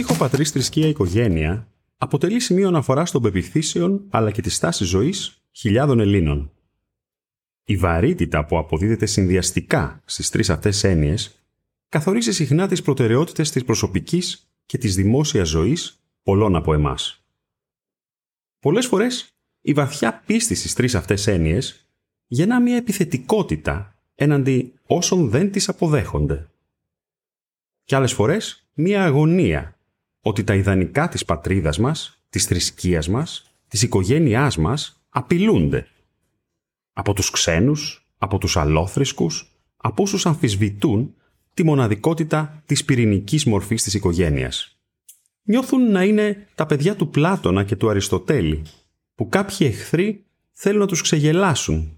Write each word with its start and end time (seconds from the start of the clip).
Το 0.00 0.06
τρίπτυχο 0.06 0.28
πατρί 0.28 0.44
θρησκεία 0.44 0.88
οικογένεια 0.88 1.68
αποτελεί 1.96 2.40
σημείο 2.40 2.68
αναφοράς 2.68 3.10
των 3.10 3.22
πεπιθήσεων 3.22 4.06
αλλά 4.10 4.30
και 4.30 4.42
της 4.42 4.54
στάση 4.54 4.84
ζωής 4.84 5.42
χιλιάδων 5.52 6.00
Ελλήνων. 6.00 6.52
Η 7.64 7.76
βαρύτητα 7.76 8.44
που 8.44 8.58
αποδίδεται 8.58 9.06
συνδυαστικά 9.06 10.02
στις 10.04 10.30
τρεις 10.30 10.50
αυτές 10.50 10.84
έννοιες 10.84 11.44
καθορίζει 11.88 12.32
συχνά 12.32 12.68
τις 12.68 12.82
προτεραιότητες 12.82 13.50
της 13.50 13.64
προσωπικής 13.64 14.50
και 14.66 14.78
της 14.78 14.94
δημόσιας 14.94 15.48
ζωής 15.48 16.02
πολλών 16.22 16.56
από 16.56 16.74
εμάς. 16.74 17.24
Πολλές 18.58 18.86
φορές 18.86 19.34
η 19.60 19.72
βαθιά 19.72 20.22
πίστη 20.26 20.54
στις 20.54 20.74
τρεις 20.74 20.94
αυτές 20.94 21.26
έννοιες 21.26 21.88
γεννά 22.26 22.60
μια 22.60 22.76
επιθετικότητα 22.76 23.94
έναντι 24.14 24.74
όσων 24.86 25.28
δεν 25.28 25.50
τις 25.50 25.68
αποδέχονται. 25.68 26.50
Και 27.84 27.96
άλλες 27.96 28.12
φορές 28.12 28.68
μια 28.74 29.04
αγωνία 29.04 29.74
ότι 30.20 30.44
τα 30.44 30.54
ιδανικά 30.54 31.08
της 31.08 31.24
πατρίδας 31.24 31.78
μας, 31.78 32.22
της 32.30 32.44
θρησκείας 32.44 33.08
μας, 33.08 33.54
της 33.68 33.82
οικογένειάς 33.82 34.56
μας 34.56 35.02
απειλούνται. 35.08 35.86
Από 36.92 37.12
τους 37.12 37.30
ξένους, 37.30 38.10
από 38.18 38.38
τους 38.38 38.56
αλόθρησκους, 38.56 39.50
από 39.76 40.02
όσους 40.02 40.26
αμφισβητούν 40.26 41.14
τη 41.54 41.64
μοναδικότητα 41.64 42.62
της 42.66 42.84
πυρηνικής 42.84 43.44
μορφής 43.44 43.82
της 43.82 43.94
οικογένειας. 43.94 44.78
Νιώθουν 45.42 45.90
να 45.90 46.04
είναι 46.04 46.46
τα 46.54 46.66
παιδιά 46.66 46.96
του 46.96 47.08
Πλάτωνα 47.08 47.64
και 47.64 47.76
του 47.76 47.90
Αριστοτέλη, 47.90 48.62
που 49.14 49.28
κάποιοι 49.28 49.58
εχθροί 49.60 50.24
θέλουν 50.52 50.80
να 50.80 50.86
τους 50.86 51.02
ξεγελάσουν, 51.02 51.96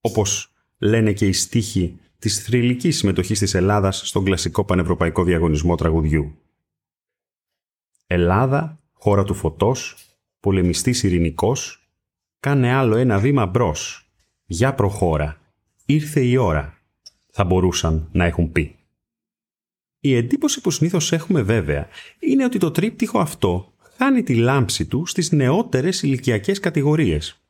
όπως 0.00 0.52
λένε 0.78 1.12
και 1.12 1.26
οι 1.26 1.32
στίχοι 1.32 1.98
της 2.18 2.42
θρηλυκής 2.42 2.96
συμμετοχής 2.96 3.38
της 3.38 3.54
Ελλάδας 3.54 4.02
στον 4.08 4.24
κλασικό 4.24 4.64
πανευρωπαϊκό 4.64 5.24
διαγωνισμό 5.24 5.74
τραγουδιού. 5.74 6.38
Ελλάδα, 8.12 8.80
χώρα 8.92 9.24
του 9.24 9.34
φωτός, 9.34 9.96
πολεμιστής 10.40 11.02
ειρηνικός, 11.02 11.88
κάνε 12.40 12.72
άλλο 12.72 12.96
ένα 12.96 13.18
βήμα 13.18 13.46
μπρος. 13.46 14.10
Για 14.44 14.74
προχώρα. 14.74 15.40
Ήρθε 15.86 16.20
η 16.20 16.36
ώρα. 16.36 16.78
Θα 17.30 17.44
μπορούσαν 17.44 18.08
να 18.12 18.24
έχουν 18.24 18.52
πει. 18.52 18.76
Η 20.00 20.14
εντύπωση 20.14 20.60
που 20.60 20.70
συνήθως 20.70 21.12
έχουμε 21.12 21.42
βέβαια 21.42 21.88
είναι 22.18 22.44
ότι 22.44 22.58
το 22.58 22.70
τρίπτυχο 22.70 23.18
αυτό 23.18 23.72
χάνει 23.96 24.22
τη 24.22 24.34
λάμψη 24.34 24.86
του 24.86 25.06
στις 25.06 25.32
νεότερες 25.32 26.02
ηλικιακές 26.02 26.60
κατηγορίες. 26.60 27.40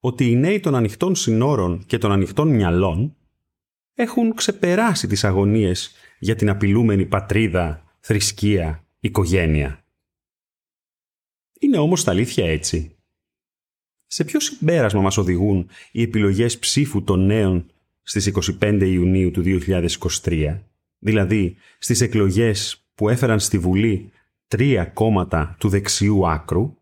Ότι 0.00 0.30
οι 0.30 0.36
νέοι 0.36 0.60
των 0.60 0.74
ανοιχτών 0.74 1.14
συνόρων 1.14 1.84
και 1.86 1.98
των 1.98 2.12
ανοιχτών 2.12 2.48
μυαλών 2.48 3.16
έχουν 3.94 4.34
ξεπεράσει 4.34 5.06
τις 5.06 5.24
αγωνίες 5.24 5.92
για 6.18 6.34
την 6.34 6.48
απειλούμενη 6.48 7.06
πατρίδα, 7.06 7.84
θρησκεία, 8.00 8.82
οικογένεια. 9.00 9.84
Είναι 11.60 11.78
όμως 11.78 12.04
τα 12.04 12.10
αλήθεια 12.10 12.46
έτσι. 12.46 12.96
Σε 14.06 14.24
ποιο 14.24 14.40
συμπέρασμα 14.40 15.00
μας 15.00 15.16
οδηγούν 15.16 15.68
οι 15.92 16.02
επιλογές 16.02 16.58
ψήφου 16.58 17.02
των 17.04 17.26
νέων 17.26 17.70
στις 18.02 18.32
25 18.60 18.80
Ιουνίου 18.82 19.30
του 19.30 19.42
2023, 19.44 20.60
δηλαδή 20.98 21.56
στις 21.78 22.00
εκλογές 22.00 22.86
που 22.94 23.08
έφεραν 23.08 23.40
στη 23.40 23.58
Βουλή 23.58 24.12
τρία 24.46 24.84
κόμματα 24.84 25.56
του 25.58 25.68
δεξιού 25.68 26.28
άκρου, 26.28 26.76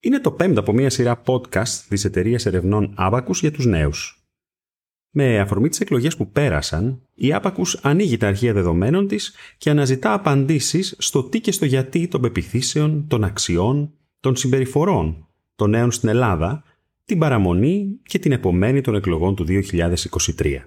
είναι 0.00 0.20
το 0.20 0.32
πέμπτο 0.32 0.60
από 0.60 0.72
μια 0.72 0.90
σειρά 0.90 1.22
podcast 1.26 1.68
της 1.88 2.04
εταιρείας 2.04 2.46
ερευνών 2.46 2.94
Abacus 2.98 3.34
για 3.34 3.52
τους 3.52 3.66
νέους. 3.66 4.24
Με 5.10 5.40
αφορμή 5.40 5.68
τις 5.68 5.80
εκλογές 5.80 6.16
που 6.16 6.30
πέρασαν, 6.30 7.03
η 7.14 7.32
Άπακους 7.32 7.78
ανοίγει 7.82 8.16
τα 8.16 8.26
αρχεία 8.26 8.52
δεδομένων 8.52 9.08
της 9.08 9.34
και 9.56 9.70
αναζητά 9.70 10.12
απαντήσεις 10.12 10.94
στο 10.98 11.22
τι 11.22 11.40
και 11.40 11.52
στο 11.52 11.64
γιατί 11.64 12.08
των 12.08 12.20
πεπιθήσεων, 12.20 13.06
των 13.08 13.24
αξιών, 13.24 13.92
των 14.20 14.36
συμπεριφορών 14.36 15.28
των 15.56 15.70
νέων 15.70 15.90
στην 15.90 16.08
Ελλάδα, 16.08 16.64
την 17.04 17.18
παραμονή 17.18 17.98
και 18.02 18.18
την 18.18 18.32
επομένη 18.32 18.80
των 18.80 18.94
εκλογών 18.94 19.34
του 19.34 19.46
2023. 19.48 20.58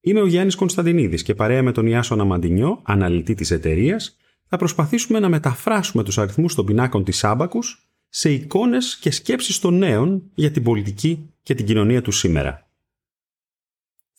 Είμαι 0.00 0.20
ο 0.20 0.26
Γιάννης 0.26 0.54
Κωνσταντινίδης 0.54 1.22
και 1.22 1.34
παρέα 1.34 1.62
με 1.62 1.72
τον 1.72 1.86
Ιάσονα 1.86 2.24
Μαντινιό, 2.24 2.80
αναλυτή 2.82 3.34
της 3.34 3.50
εταιρείας, 3.50 4.16
θα 4.46 4.56
προσπαθήσουμε 4.56 5.18
να 5.18 5.28
μεταφράσουμε 5.28 6.02
τους 6.04 6.18
αριθμούς 6.18 6.54
των 6.54 6.64
πινάκων 6.64 7.04
της 7.04 7.24
Άμπακους 7.24 7.88
σε 8.08 8.30
εικόνες 8.30 8.96
και 8.96 9.10
σκέψεις 9.10 9.58
των 9.58 9.78
νέων 9.78 10.30
για 10.34 10.50
την 10.50 10.62
πολιτική 10.62 11.30
και 11.42 11.54
την 11.54 11.66
κοινωνία 11.66 12.02
τους 12.02 12.18
σήμερα. 12.18 12.71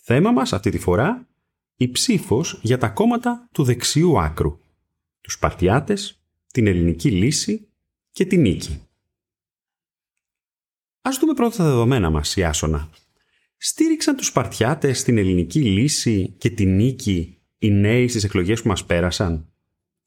Θέμα 0.06 0.32
μας 0.32 0.54
αυτή 0.54 0.70
τη 0.70 0.80
φορά 0.80 1.28
η 1.76 1.92
ψήφος 1.92 2.60
για 2.62 2.78
τα 2.78 2.90
κόμματα 2.90 3.50
του 3.52 3.64
δεξιού 3.64 4.20
άκρου, 4.20 4.60
τους 5.22 5.34
Σπαρτιάτες, 5.34 6.24
την 6.48 6.68
ελληνική 6.68 7.12
λύση 7.12 7.68
και 8.12 8.26
την 8.26 8.42
νίκη. 8.42 8.82
Ας 11.02 11.18
δούμε 11.18 11.34
πρώτα 11.34 11.56
τα 11.56 11.64
δεδομένα 11.64 12.10
μας, 12.10 12.36
Ιάσονα. 12.36 12.90
Στήριξαν 13.58 14.16
τους 14.16 14.26
Σπαρτιάτες 14.26 15.04
την 15.04 15.18
ελληνική 15.18 15.62
λύση 15.62 16.36
και 16.38 16.50
την 16.50 16.76
νίκη 16.76 17.38
οι 17.58 17.72
νέοι 17.72 18.08
στις 18.08 18.24
εκλογές 18.24 18.62
που 18.62 18.68
μας 18.68 18.86
πέρασαν; 18.86 19.54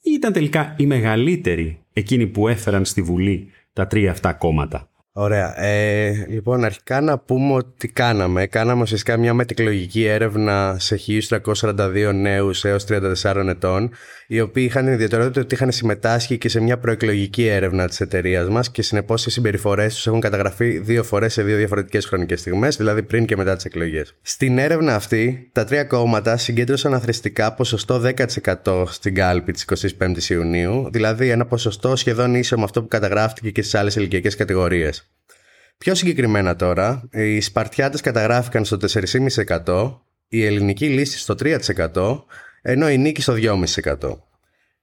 Ή 0.01 0.11
ήταν 0.13 0.33
τελικά 0.33 0.77
οι 0.79 0.87
μεγαλύτεροι 0.87 1.85
εκείνοι 1.93 2.27
που 2.27 2.49
έφεραν 2.49 2.85
στη 2.85 3.03
Βουλή 3.03 3.51
τα 3.73 3.87
τρία 3.87 4.11
αυτά 4.11 4.33
κόμματα; 4.33 4.91
Ωραία. 5.19 5.63
Ε, 5.63 6.27
λοιπόν, 6.29 6.65
αρχικά 6.65 7.01
να 7.01 7.19
πούμε 7.19 7.53
ότι 7.53 7.89
κάναμε. 7.89 8.47
Κάναμε 8.47 8.83
ουσιαστικά 8.83 9.17
μια 9.17 9.35
μετεκλογική 9.35 10.05
έρευνα 10.05 10.77
σε 10.79 10.97
1342 10.97 12.11
νέους 12.15 12.65
έως 12.65 12.85
34 12.89 13.47
ετών, 13.49 13.91
οι 14.27 14.41
οποίοι 14.41 14.65
είχαν 14.69 14.85
την 14.85 14.93
ιδιαιτερότητα 14.93 15.41
ότι 15.41 15.55
είχαν 15.55 15.73
συμμετάσχει 15.73 16.39
και 16.39 16.49
σε 16.49 16.61
μια 16.61 16.79
προεκλογική 16.79 17.47
έρευνα 17.47 17.89
της 17.89 18.01
εταιρείας 18.01 18.49
μας 18.49 18.71
και 18.71 18.83
συνεπώς 18.83 19.27
οι 19.27 19.31
συμπεριφορές 19.31 19.95
τους 19.95 20.07
έχουν 20.07 20.21
καταγραφεί 20.21 20.79
δύο 20.79 21.03
φορές 21.03 21.33
σε 21.33 21.43
δύο 21.43 21.57
διαφορετικές 21.57 22.07
χρονικές 22.07 22.41
στιγμές, 22.41 22.77
δηλαδή 22.77 23.03
πριν 23.03 23.27
και 23.27 23.37
μετά 23.37 23.57
τις 23.57 23.65
εκλογές. 23.65 24.15
Στην 24.23 24.59
έρευνα 24.59 24.95
αυτή, 24.95 25.49
τα 25.53 25.65
τρία 25.65 25.85
κόμματα 25.85 26.37
συγκέντρωσαν 26.37 26.95
αθρηστικά 26.95 27.55
ποσοστό 27.55 28.03
10% 28.65 28.85
στην 28.87 29.15
κάλπη 29.15 29.53
της 29.53 29.65
25η 29.99 30.23
Ιουνίου, 30.29 30.89
δηλαδή 30.93 31.31
ένα 31.31 31.47
ποσοστό 31.47 31.97
σχεδόν 31.97 32.35
ίσο 32.35 32.57
με 32.57 32.65
αυτό 32.65 32.83
που 32.83 32.89
καταγράφηκε 32.89 33.51
και 33.51 33.63
στις 33.63 33.75
άλλες 33.75 33.97
ηλικιακές 33.97 34.37
κατηγορίες. 34.37 35.06
Πιο 35.79 35.95
συγκεκριμένα 35.95 36.57
τώρα, 36.57 37.09
οι 37.13 37.41
Σπαρτιάτες 37.41 38.01
καταγράφηκαν 38.01 38.65
στο 38.65 38.77
4,5%, 39.67 40.01
η 40.29 40.45
ελληνική 40.45 40.89
λύση 40.89 41.19
στο 41.19 41.35
3%, 41.95 42.25
ενώ 42.63 42.91
η 42.91 42.99
νίκη 42.99 43.23
στο 43.23 43.35
2,5%. 43.37 44.19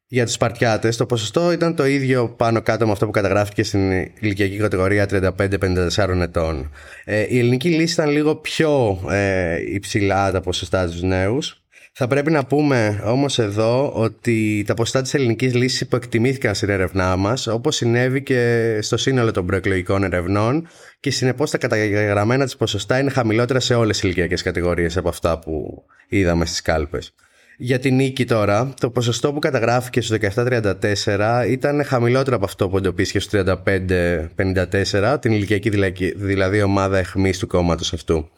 Για 0.07 0.25
τους 0.25 0.33
Σπαρτιάτες 0.33 0.97
το 0.97 1.05
ποσοστό 1.05 1.51
ήταν 1.51 1.75
το 1.75 1.85
ίδιο 1.85 2.29
πάνω 2.29 2.61
κάτω 2.61 2.85
με 2.85 2.91
αυτό 2.91 3.05
που 3.05 3.11
καταγράφηκε 3.11 3.63
στην 3.63 3.91
ηλικιακή 4.19 4.57
κατηγορία 4.57 5.07
35-54 5.09 6.19
ετών. 6.21 6.71
Ε, 7.03 7.25
η 7.29 7.39
ελληνική 7.39 7.69
λύση 7.69 7.93
ήταν 7.93 8.09
λίγο 8.09 8.35
πιο 8.35 8.99
ε, 9.09 9.73
υψηλά 9.73 10.31
τα 10.31 10.41
ποσοστά 10.41 10.87
στους 10.87 11.01
νέους, 11.01 11.62
θα 11.95 12.07
πρέπει 12.07 12.31
να 12.31 12.45
πούμε 12.45 13.01
όμως 13.05 13.39
εδώ 13.39 13.91
ότι 13.93 14.63
τα 14.67 14.73
ποσοστά 14.73 15.01
της 15.01 15.13
ελληνικής 15.13 15.53
λύσης 15.53 15.81
υποεκτιμήθηκαν 15.81 16.55
στην 16.55 16.69
έρευνά 16.69 17.15
μας, 17.15 17.47
όπως 17.47 17.75
συνέβη 17.75 18.23
και 18.23 18.79
στο 18.81 18.97
σύνολο 18.97 19.31
των 19.31 19.45
προεκλογικών 19.45 20.03
ερευνών 20.03 20.67
και 20.99 21.11
συνεπώς 21.11 21.51
τα 21.51 21.57
καταγεγραμμένα 21.57 22.45
της 22.45 22.57
ποσοστά 22.57 22.99
είναι 22.99 23.09
χαμηλότερα 23.09 23.59
σε 23.59 23.75
όλες 23.75 23.95
τις 23.95 24.03
ηλικιακές 24.03 24.41
κατηγορίες 24.41 24.97
από 24.97 25.09
αυτά 25.09 25.39
που 25.39 25.83
είδαμε 26.07 26.45
στις 26.45 26.61
κάλπες. 26.61 27.13
Για 27.57 27.79
την 27.79 27.95
νίκη 27.95 28.25
τώρα, 28.25 28.73
το 28.79 28.89
ποσοστό 28.89 29.33
που 29.33 29.39
καταγράφηκε 29.39 30.01
στο 30.01 30.15
1734 30.15 31.45
ήταν 31.47 31.83
χαμηλότερο 31.83 32.35
από 32.35 32.45
αυτό 32.45 32.69
που 32.69 32.77
εντοπίστηκε 32.77 33.19
στο 33.19 33.43
3554, 33.65 35.17
την 35.19 35.31
ηλικιακή 35.31 35.69
δηλαδή 36.15 36.61
ομάδα 36.61 36.97
εχμής 36.97 37.39
του 37.39 37.47
κόμματος 37.47 37.93
αυτού. 37.93 38.29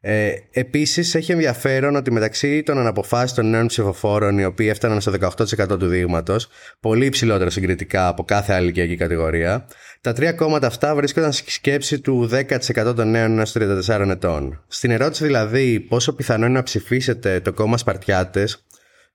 Ε, 0.00 0.30
Επίσης, 0.50 1.14
έχει 1.14 1.32
ενδιαφέρον 1.32 1.96
ότι 1.96 2.12
μεταξύ 2.12 2.62
των 2.62 2.78
αναποφάσεων 2.78 3.34
των 3.34 3.50
νέων 3.50 3.66
ψηφοφόρων, 3.66 4.38
οι 4.38 4.44
οποίοι 4.44 4.66
έφταναν 4.70 5.00
στο 5.00 5.12
18% 5.12 5.78
του 5.78 5.86
δείγματος, 5.86 6.48
πολύ 6.80 7.06
υψηλότερο 7.06 7.50
συγκριτικά 7.50 8.08
από 8.08 8.24
κάθε 8.24 8.52
άλλη 8.52 8.64
ηλικιακή 8.64 8.96
κατηγορία, 8.96 9.66
τα 10.00 10.12
τρία 10.12 10.32
κόμματα 10.32 10.66
αυτά 10.66 10.94
βρίσκονταν 10.94 11.32
στη 11.32 11.50
σκέψη 11.50 12.00
του 12.00 12.28
10% 12.32 12.94
των 12.96 13.10
νέων 13.10 13.38
έως 13.38 13.52
34 13.88 14.08
ετών. 14.08 14.64
Στην 14.68 14.90
ερώτηση 14.90 15.24
δηλαδή 15.24 15.80
πόσο 15.80 16.12
πιθανό 16.12 16.46
είναι 16.46 16.54
να 16.54 16.62
ψηφίσετε 16.62 17.40
το 17.40 17.52
κόμμα 17.52 17.76
Σπαρτιάτες, 17.76 18.66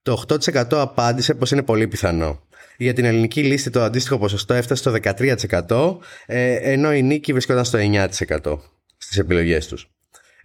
το 0.02 0.24
8% 0.28 0.64
απάντησε 0.70 1.34
πως 1.34 1.50
είναι 1.50 1.62
πολύ 1.62 1.88
πιθανό. 1.88 2.42
Για 2.76 2.92
την 2.92 3.04
ελληνική 3.04 3.42
λίστη 3.42 3.70
το 3.70 3.82
αντίστοιχο 3.82 4.18
ποσοστό 4.18 4.54
έφτασε 4.54 4.82
στο 4.82 4.90
13%, 4.90 5.98
ε, 6.26 6.54
ενώ 6.54 6.92
η 6.92 7.02
νίκη 7.02 7.32
βρισκόταν 7.32 7.64
στο 7.64 7.78
9% 7.78 8.58
στις 8.96 9.18
επιλογές 9.18 9.66
τους. 9.66 9.93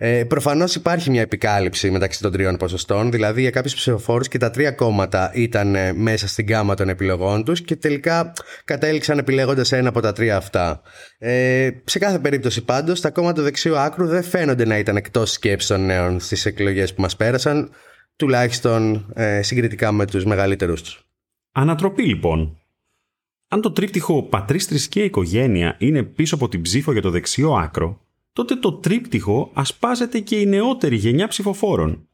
Ε, 0.01 0.23
Προφανώς 0.23 0.75
υπάρχει 0.75 1.09
μια 1.09 1.21
επικάλυψη 1.21 1.91
μεταξύ 1.91 2.21
των 2.21 2.31
τριών 2.31 2.57
ποσοστών, 2.57 3.11
δηλαδή 3.11 3.41
για 3.41 3.49
κάποιους 3.49 3.75
ψηφοφόρους 3.75 4.27
και 4.27 4.37
τα 4.37 4.49
τρία 4.49 4.71
κόμματα 4.71 5.31
ήταν 5.33 5.75
ε, 5.75 5.93
μέσα 5.93 6.27
στην 6.27 6.45
γάμα 6.49 6.75
των 6.75 6.89
επιλογών 6.89 7.43
τους 7.43 7.61
και 7.61 7.75
τελικά 7.75 8.33
κατέληξαν 8.65 9.17
επιλέγοντας 9.17 9.71
ένα 9.71 9.89
από 9.89 9.99
τα 9.99 10.13
τρία 10.13 10.37
αυτά. 10.37 10.81
Ε, 11.17 11.69
σε 11.83 11.99
κάθε 11.99 12.19
περίπτωση 12.19 12.65
πάντως, 12.65 13.01
τα 13.01 13.11
κόμματα 13.11 13.33
του 13.33 13.41
δεξιού 13.41 13.77
άκρου 13.77 14.05
δεν 14.05 14.23
φαίνονται 14.23 14.65
να 14.65 14.77
ήταν 14.77 14.95
εκτός 14.95 15.31
σκέψης 15.31 15.69
των 15.69 15.85
νέων 15.85 16.19
στις 16.19 16.45
εκλογές 16.45 16.93
που 16.93 17.01
μας 17.01 17.15
πέρασαν. 17.15 17.71
τουλάχιστον 18.15 19.11
ε, 19.15 19.41
συγκριτικά 19.41 19.91
με 19.91 20.05
τους 20.05 20.25
μεγαλύτερους 20.25 20.81
τους. 20.81 21.05
Ανατροπή 21.51 22.03
λοιπόν. 22.03 22.57
Αν 23.47 23.61
το 23.61 23.71
τρίπτυχο 23.71 24.23
πατρίς 24.23 24.65
θρησκεία 24.65 25.03
οικογένεια 25.03 25.75
είναι 25.79 26.03
πίσω 26.03 26.35
από 26.35 26.49
την 26.49 26.61
ψήφο 26.61 26.91
για 26.91 27.01
το 27.01 27.09
δεξιό 27.09 27.53
άκρο, 27.53 28.08
τότε 28.39 28.55
το 28.55 28.73
τρίπτυχο 28.73 29.51
ασπάζεται 29.53 30.19
και 30.19 30.39
η 30.39 30.45
νεότερη 30.45 30.95
γενιά 30.95 31.27
ψηφοφόρων. 31.27 32.07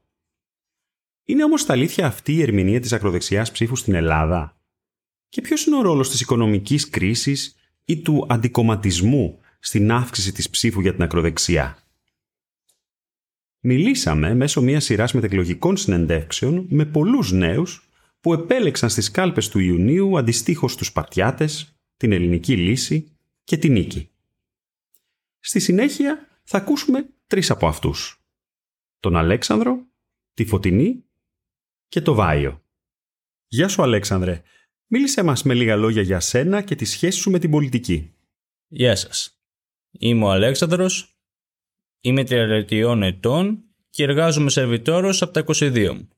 Είναι 1.25 1.43
όμως 1.43 1.65
τα 1.65 1.73
αλήθεια 1.73 2.05
αυτή 2.05 2.33
η 2.33 2.41
ερμηνεία 2.41 2.79
της 2.79 2.93
ακροδεξιάς 2.93 3.51
ψήφου 3.51 3.75
στην 3.75 3.93
Ελλάδα; 3.93 4.57
Και 5.29 5.41
ποιος 5.41 5.65
είναι 5.65 5.77
ο 5.77 5.81
ρόλος 5.81 6.09
της 6.09 6.21
οικονομικής 6.21 6.89
κρίσης 6.89 7.55
ή 7.85 7.97
του 7.97 8.25
αντικομματισμού 8.29 9.39
στην 9.59 9.91
αύξηση 9.91 10.31
της 10.31 10.49
ψήφου 10.49 10.81
για 10.81 10.93
την 10.93 11.03
ακροδεξιά; 11.03 11.77
Μιλήσαμε 13.59 14.33
μέσω 14.33 14.61
μιας 14.61 14.83
σειράς 14.83 15.13
μετεκλογικών 15.13 15.77
συνεντεύξεων 15.77 16.65
με 16.69 16.85
πολλούς 16.85 17.31
νέους 17.31 17.89
που 18.19 18.33
επέλεξαν 18.33 18.89
στις 18.89 19.11
κάλπες 19.11 19.49
του 19.49 19.59
Ιουνίου 19.59 20.17
αντιστοίχως 20.17 20.75
τους 20.75 20.87
Σπαρτιάτες, 20.87 21.75
την 21.97 22.11
Ελληνική 22.11 22.57
Λύση 22.57 23.11
και 23.43 23.57
την 23.57 23.71
Νίκη. 23.71 24.09
Στη 25.47 25.59
συνέχεια 25.59 26.27
θα 26.43 26.57
ακούσουμε 26.57 27.09
τρεις 27.27 27.49
από 27.51 27.67
αυτούς. 27.67 28.25
Τον 28.99 29.15
Αλέξανδρο, 29.15 29.85
τη 30.33 30.45
Φωτεινή 30.45 31.03
και 31.87 32.01
το 32.01 32.13
Βάιο. 32.13 32.63
Γεια 33.47 33.67
σου 33.67 33.81
Αλέξανδρε. 33.81 34.41
Μίλησέ 34.87 35.23
μας 35.23 35.43
με 35.43 35.53
λίγα 35.53 35.75
λόγια 35.75 36.01
για 36.01 36.19
σένα 36.19 36.61
και 36.61 36.75
τη 36.75 36.85
σχέση 36.85 37.19
σου 37.19 37.31
με 37.31 37.39
την 37.39 37.51
πολιτική. 37.51 38.13
Γεια 38.67 38.95
σας. 38.95 39.39
Είμαι 39.91 40.25
ο 40.25 40.31
Αλέξανδρος, 40.31 41.17
είμαι 42.01 42.23
33 42.23 43.01
ετών 43.01 43.63
και 43.89 44.03
εργάζομαι 44.03 44.49
σερβιτόρος 44.49 45.21
από 45.21 45.33
τα 45.33 45.43
22 45.47 45.93
μου. 45.93 46.09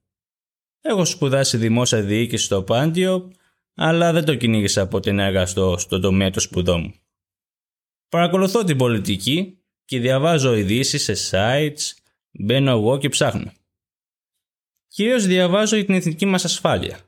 Έχω 0.82 1.06
σπουδάσει 1.06 1.58
δημόσια 1.58 2.02
διοίκηση 2.02 2.46
στο 2.46 2.64
Πάντιο, 2.64 3.32
αλλά 3.74 4.12
δεν 4.14 4.26
το 4.26 4.36
κυνήγησα 4.36 4.88
ποτέ 4.88 5.12
να 5.12 5.24
εργαστώ 5.24 5.78
στο 5.78 6.00
τομέα 6.00 6.32
του 6.32 6.40
σπουδών 6.40 6.82
μου. 6.82 7.07
Παρακολουθώ 8.10 8.64
την 8.64 8.78
πολιτική 8.78 9.62
και 9.86 10.00
διαβάζω 10.00 10.56
ειδήσεις 10.56 11.04
σε 11.04 11.30
sites, 11.32 11.94
μπαίνω 12.32 12.72
εγώ 12.72 12.98
και 12.98 13.10
ψάχνω. 13.10 13.52
Κυρίως 14.88 15.26
διαβάζω 15.26 15.76
για 15.76 15.86
την 15.86 15.96
εθνική 15.96 16.26
μας 16.26 16.46
ασφάλεια. 16.46 17.00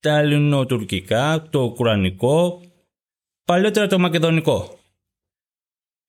Τα 0.00 0.18
ελληνοτουρκικά, 0.18 1.48
το 1.50 1.62
ουκρανικό, 1.62 2.62
παλιότερα 3.44 3.86
το 3.86 3.98
μακεδονικό. 3.98 4.78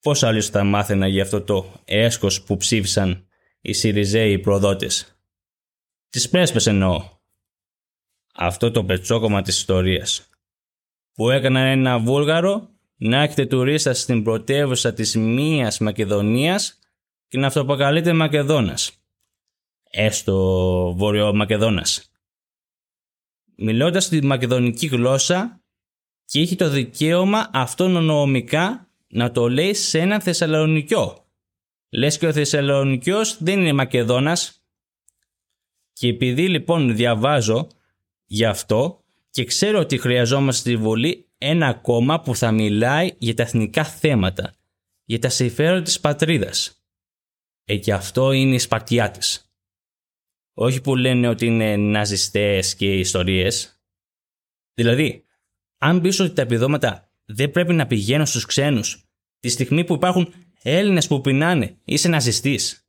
Πώς 0.00 0.22
άλλως 0.22 0.48
θα 0.48 0.64
μάθαινα 0.64 1.06
για 1.06 1.22
αυτό 1.22 1.42
το 1.42 1.82
έσκος 1.84 2.42
που 2.42 2.56
ψήφισαν 2.56 3.26
οι 3.60 3.72
Σιριζέοι 3.72 4.38
προδότες; 4.38 5.18
Τις 6.10 6.28
πρέσπες 6.28 6.66
εννοώ. 6.66 7.08
Αυτό 8.34 8.70
το 8.70 8.84
πετσόκομα 8.84 9.42
της 9.42 9.56
ιστορίας. 9.56 10.28
Που 11.12 11.30
έκαναν 11.30 11.66
ένα 11.66 11.98
Βούλγαρο 11.98 12.73
να 13.06 13.22
έχετε 13.22 13.46
τουρίστα 13.46 13.94
στην 13.94 14.22
πρωτεύουσα 14.22 14.92
της 14.92 15.16
μίας 15.16 15.78
Μακεδονίας 15.78 16.78
και 17.28 17.38
να 17.38 17.46
αυτοποκαλείται 17.46 18.12
Μακεδόνας. 18.12 18.92
Έστω 19.90 20.34
Βόρειο 20.96 21.34
Μακεδόνας. 21.34 22.12
Μιλώντας 23.56 24.08
τη 24.08 24.24
μακεδονική 24.24 24.86
γλώσσα 24.86 25.62
και 26.24 26.40
έχει 26.40 26.56
το 26.56 26.68
δικαίωμα 26.68 27.50
αυτονομικά 27.52 28.88
να 29.06 29.30
το 29.30 29.48
λέει 29.48 29.74
σε 29.74 29.98
έναν 29.98 30.20
Θεσσαλονικιό. 30.20 31.26
Λες 31.90 32.18
και 32.18 32.26
ο 32.26 32.32
Θεσσαλονικιός 32.32 33.42
δεν 33.42 33.60
είναι 33.60 33.72
Μακεδόνας. 33.72 34.64
Και 35.92 36.08
επειδή 36.08 36.48
λοιπόν 36.48 36.96
διαβάζω 36.96 37.68
γι' 38.24 38.44
αυτό 38.44 39.04
και 39.30 39.44
ξέρω 39.44 39.78
ότι 39.78 39.98
χρειαζόμαστε 39.98 40.60
στη 40.60 40.76
Βουλή 40.76 41.23
ένα 41.38 41.74
κόμμα 41.74 42.20
που 42.20 42.36
θα 42.36 42.52
μιλάει 42.52 43.10
για 43.18 43.34
τα 43.34 43.42
εθνικά 43.42 43.84
θέματα, 43.84 44.54
για 45.04 45.18
τα 45.18 45.28
συμφέροντα 45.28 45.82
της 45.82 46.00
πατρίδας. 46.00 46.84
Ε, 47.64 47.76
και 47.76 47.92
αυτό 47.92 48.32
είναι 48.32 48.54
οι 48.54 48.58
Σπαρτιάτες. 48.58 49.52
Όχι 50.54 50.80
που 50.80 50.96
λένε 50.96 51.28
ότι 51.28 51.46
είναι 51.46 51.76
ναζιστές 51.76 52.74
και 52.74 52.98
ιστορίες. 52.98 53.82
Δηλαδή, 54.74 55.24
αν 55.78 56.00
πεις 56.00 56.20
ότι 56.20 56.34
τα 56.34 56.42
επιδόματα 56.42 57.10
δεν 57.24 57.50
πρέπει 57.50 57.72
να 57.72 57.86
πηγαίνουν 57.86 58.26
στους 58.26 58.46
ξένους 58.46 59.04
τη 59.40 59.48
στιγμή 59.48 59.84
που 59.84 59.94
υπάρχουν 59.94 60.34
Έλληνες 60.62 61.06
που 61.06 61.20
πεινάνε, 61.20 61.78
είσαι 61.84 62.08
ναζιστής. 62.08 62.88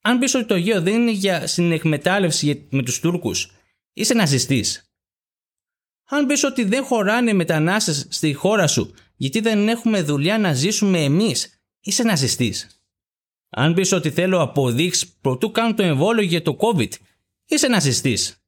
Αν 0.00 0.18
πεις 0.18 0.34
ότι 0.34 0.46
το 0.46 0.54
Αιγαίο 0.54 0.82
δεν 0.82 0.94
είναι 0.94 1.10
για 1.10 1.46
συνεκμετάλλευση 1.46 2.68
με 2.70 2.82
τους 2.82 3.00
Τούρκους, 3.00 3.52
είσαι 3.92 4.14
ναζιστής. 4.14 4.85
Αν 6.08 6.26
πεις 6.26 6.44
ότι 6.44 6.64
δεν 6.64 6.84
χωράνε 6.84 7.32
μετανάστες 7.32 8.06
στη 8.10 8.32
χώρα 8.32 8.66
σου 8.66 8.94
γιατί 9.16 9.40
δεν 9.40 9.68
έχουμε 9.68 10.02
δουλειά 10.02 10.38
να 10.38 10.52
ζήσουμε 10.52 11.04
εμείς, 11.04 11.60
είσαι 11.80 12.02
ναζιστής. 12.02 12.80
Αν 13.50 13.74
πεις 13.74 13.92
ότι 13.92 14.10
θέλω 14.10 14.42
αποδείξεις 14.42 15.08
προτού 15.20 15.50
κάνω 15.50 15.74
το 15.74 15.82
εμβόλιο 15.82 16.22
για 16.22 16.42
το 16.42 16.56
COVID, 16.60 16.90
είσαι 17.46 17.68
ναζιστής. 17.68 18.40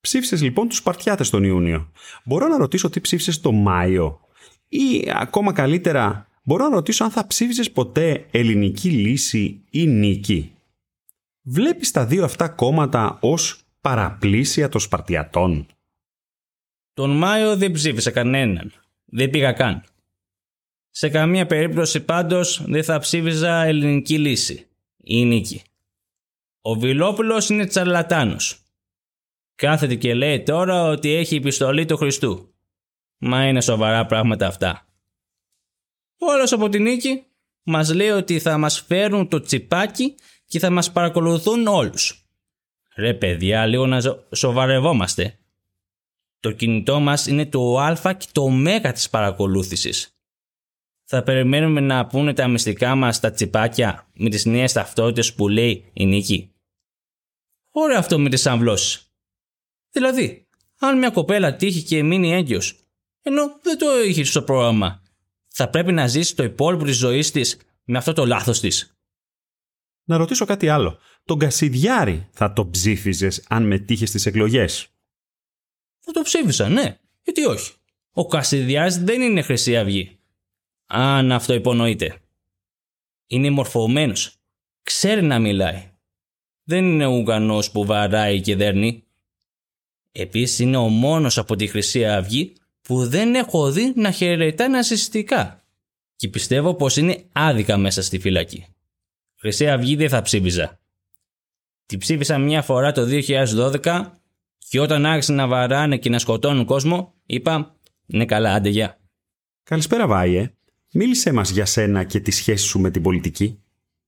Ψήφισες 0.00 0.42
λοιπόν 0.42 0.68
τους 0.68 0.76
Σπαρτιάτες 0.76 1.30
τον 1.30 1.44
Ιούνιο. 1.44 1.92
Μπορώ 2.24 2.48
να 2.48 2.56
ρωτήσω 2.56 2.90
τι 2.90 3.00
ψήφισες 3.00 3.40
το 3.40 3.52
Μάιο. 3.52 4.20
Ή 4.68 5.10
ακόμα 5.14 5.52
καλύτερα, 5.52 6.28
μπορώ 6.42 6.68
να 6.68 6.74
ρωτήσω 6.74 7.04
αν 7.04 7.10
θα 7.10 7.26
ψήφισες 7.26 7.70
ποτέ 7.70 8.26
ελληνική 8.30 8.90
λύση 8.90 9.64
ή 9.70 9.86
νίκη. 9.86 10.52
Βλέπεις 11.42 11.90
τα 11.90 12.06
δύο 12.06 12.24
αυτά 12.24 12.48
κόμματα 12.48 13.18
ως 13.20 13.62
παραπλήσια 13.80 14.68
των 14.68 14.80
Σπαρτιατών. 14.80 15.66
Τον 17.00 17.10
Μάιο 17.10 17.56
δεν 17.56 17.72
ψήφισα 17.72 18.10
κανέναν. 18.10 18.72
Δεν 19.04 19.30
πήγα 19.30 19.52
καν. 19.52 19.84
Σε 20.90 21.08
καμία 21.08 21.46
περίπτωση 21.46 22.00
πάντως 22.00 22.62
δεν 22.66 22.84
θα 22.84 22.98
ψήφιζα 22.98 23.62
ελληνική 23.62 24.18
λύση. 24.18 24.66
Η 24.96 25.24
νίκη. 25.24 25.62
Ο 26.60 26.74
Βιλόπουλος 26.74 27.48
είναι 27.48 27.66
τσαρλατάνος. 27.66 28.58
Κάθεται 29.54 29.94
και 29.94 30.14
λέει 30.14 30.42
τώρα 30.42 30.82
ότι 30.82 31.14
έχει 31.14 31.36
επιστολή 31.36 31.84
του 31.84 31.96
Χριστού. 31.96 32.54
Μα 33.18 33.46
είναι 33.46 33.60
σοβαρά 33.60 34.06
πράγματα 34.06 34.46
αυτά. 34.46 34.86
Όλος 36.18 36.52
από 36.52 36.68
την 36.68 36.82
νίκη 36.82 37.24
μας 37.62 37.94
λέει 37.94 38.10
ότι 38.10 38.38
θα 38.38 38.58
μας 38.58 38.80
φέρουν 38.80 39.28
το 39.28 39.40
τσιπάκι 39.40 40.14
και 40.46 40.58
θα 40.58 40.70
μας 40.70 40.92
παρακολουθούν 40.92 41.66
όλους. 41.66 42.28
Ρε 42.96 43.14
παιδιά, 43.14 43.66
λίγο 43.66 43.86
να 43.86 44.00
σοβαρευόμαστε. 44.34 45.39
Το 46.40 46.52
κινητό 46.52 47.00
μας 47.00 47.26
είναι 47.26 47.46
το 47.46 47.78
α 47.78 48.14
και 48.18 48.26
το 48.32 48.42
ω 48.42 48.92
της 48.92 49.10
παρακολούθησης. 49.10 50.14
Θα 51.04 51.22
περιμένουμε 51.22 51.80
να 51.80 52.06
πούνε 52.06 52.32
τα 52.32 52.48
μυστικά 52.48 52.94
μας 52.94 53.20
τα 53.20 53.30
τσιπάκια 53.30 54.08
με 54.14 54.28
τις 54.28 54.44
νέες 54.44 54.72
ταυτότητες 54.72 55.34
που 55.34 55.48
λέει 55.48 55.90
η 55.92 56.06
Νίκη. 56.06 56.54
Ωραία 57.70 57.98
αυτό 57.98 58.18
με 58.18 58.28
τις 58.28 58.46
αμβλώσεις. 58.46 59.12
Δηλαδή, 59.90 60.48
αν 60.78 60.98
μια 60.98 61.10
κοπέλα 61.10 61.56
τύχει 61.56 61.82
και 61.82 62.02
μείνει 62.02 62.32
έγκυος, 62.32 62.80
ενώ 63.22 63.58
δεν 63.62 63.78
το 63.78 64.02
είχε 64.02 64.24
στο 64.24 64.42
πρόγραμμα, 64.42 65.02
θα 65.48 65.70
πρέπει 65.70 65.92
να 65.92 66.06
ζήσει 66.06 66.36
το 66.36 66.42
υπόλοιπο 66.42 66.84
της 66.84 66.96
ζωής 66.96 67.30
της 67.30 67.60
με 67.84 67.98
αυτό 67.98 68.12
το 68.12 68.26
λάθος 68.26 68.60
της. 68.60 68.94
Να 70.04 70.16
ρωτήσω 70.16 70.44
κάτι 70.44 70.68
άλλο. 70.68 70.98
Τον 71.24 71.38
Κασιδιάρη 71.38 72.28
θα 72.32 72.52
το 72.52 72.68
ψήφιζες 72.68 73.44
αν 73.48 73.66
μετήχες 73.66 74.08
στις 74.08 74.26
εκλογές; 74.26 74.88
Θα 76.00 76.12
το 76.12 76.22
ψήφισα, 76.22 76.68
ναι. 76.68 76.98
Γιατί 77.22 77.44
όχι; 77.44 77.72
Ο 78.12 78.26
Κασιδιάρης 78.26 78.98
δεν 78.98 79.20
είναι 79.20 79.42
Χρυσή 79.42 79.76
Αυγή. 79.76 80.18
Αν 80.86 81.32
αυτό 81.32 81.54
υπονοείται. 81.54 82.18
Είναι 83.26 83.50
μορφωμένος. 83.50 84.34
Ξέρει 84.82 85.22
να 85.22 85.38
μιλάει. 85.38 85.90
Δεν 86.64 86.84
είναι 86.84 87.06
ο 87.06 87.10
Ουγγανός 87.10 87.70
που 87.70 87.84
βαράει 87.84 88.40
και 88.40 88.56
δέρνει. 88.56 89.04
Επίσης 90.12 90.58
είναι 90.58 90.76
ο 90.76 90.88
μόνος 90.88 91.38
από 91.38 91.56
τη 91.56 91.66
Χρυσή 91.66 92.06
Αυγή 92.06 92.52
που 92.82 93.06
δεν 93.06 93.34
έχω 93.34 93.70
δει 93.70 93.92
να 93.96 94.10
χαιρετά 94.10 94.68
ναζιστικά. 94.68 95.64
Και 96.16 96.28
πιστεύω 96.28 96.74
πως 96.74 96.96
είναι 96.96 97.24
άδικα 97.32 97.76
μέσα 97.76 98.02
στη 98.02 98.18
φυλακή. 98.18 98.66
Χρυσή 99.38 99.68
Αυγή 99.68 99.96
δεν 99.96 100.08
θα 100.08 100.22
ψήφιζα. 100.22 100.80
Τη 101.86 101.98
ψήφισα 101.98 102.38
μια 102.38 102.62
φορά 102.62 102.92
το 102.92 103.06
2012 103.82 104.19
και 104.70 104.80
όταν 104.80 105.06
άρχισαν 105.06 105.34
να 105.34 105.46
βαράνε 105.46 105.96
και 105.96 106.10
να 106.10 106.18
σκοτώνουν 106.18 106.64
κόσμο, 106.64 107.14
είπα 107.26 107.76
«Ναι 108.06 108.24
καλά, 108.24 108.54
άντε 108.54 108.68
γεια». 108.68 108.98
Καλησπέρα 109.62 110.06
Βάιε. 110.06 110.52
Μίλησέ 110.92 111.32
μας 111.32 111.50
για 111.50 111.66
σένα 111.66 112.04
και 112.04 112.20
τη 112.20 112.30
σχέση 112.30 112.64
σου 112.64 112.78
με 112.78 112.90
την 112.90 113.02
πολιτική. 113.02 113.62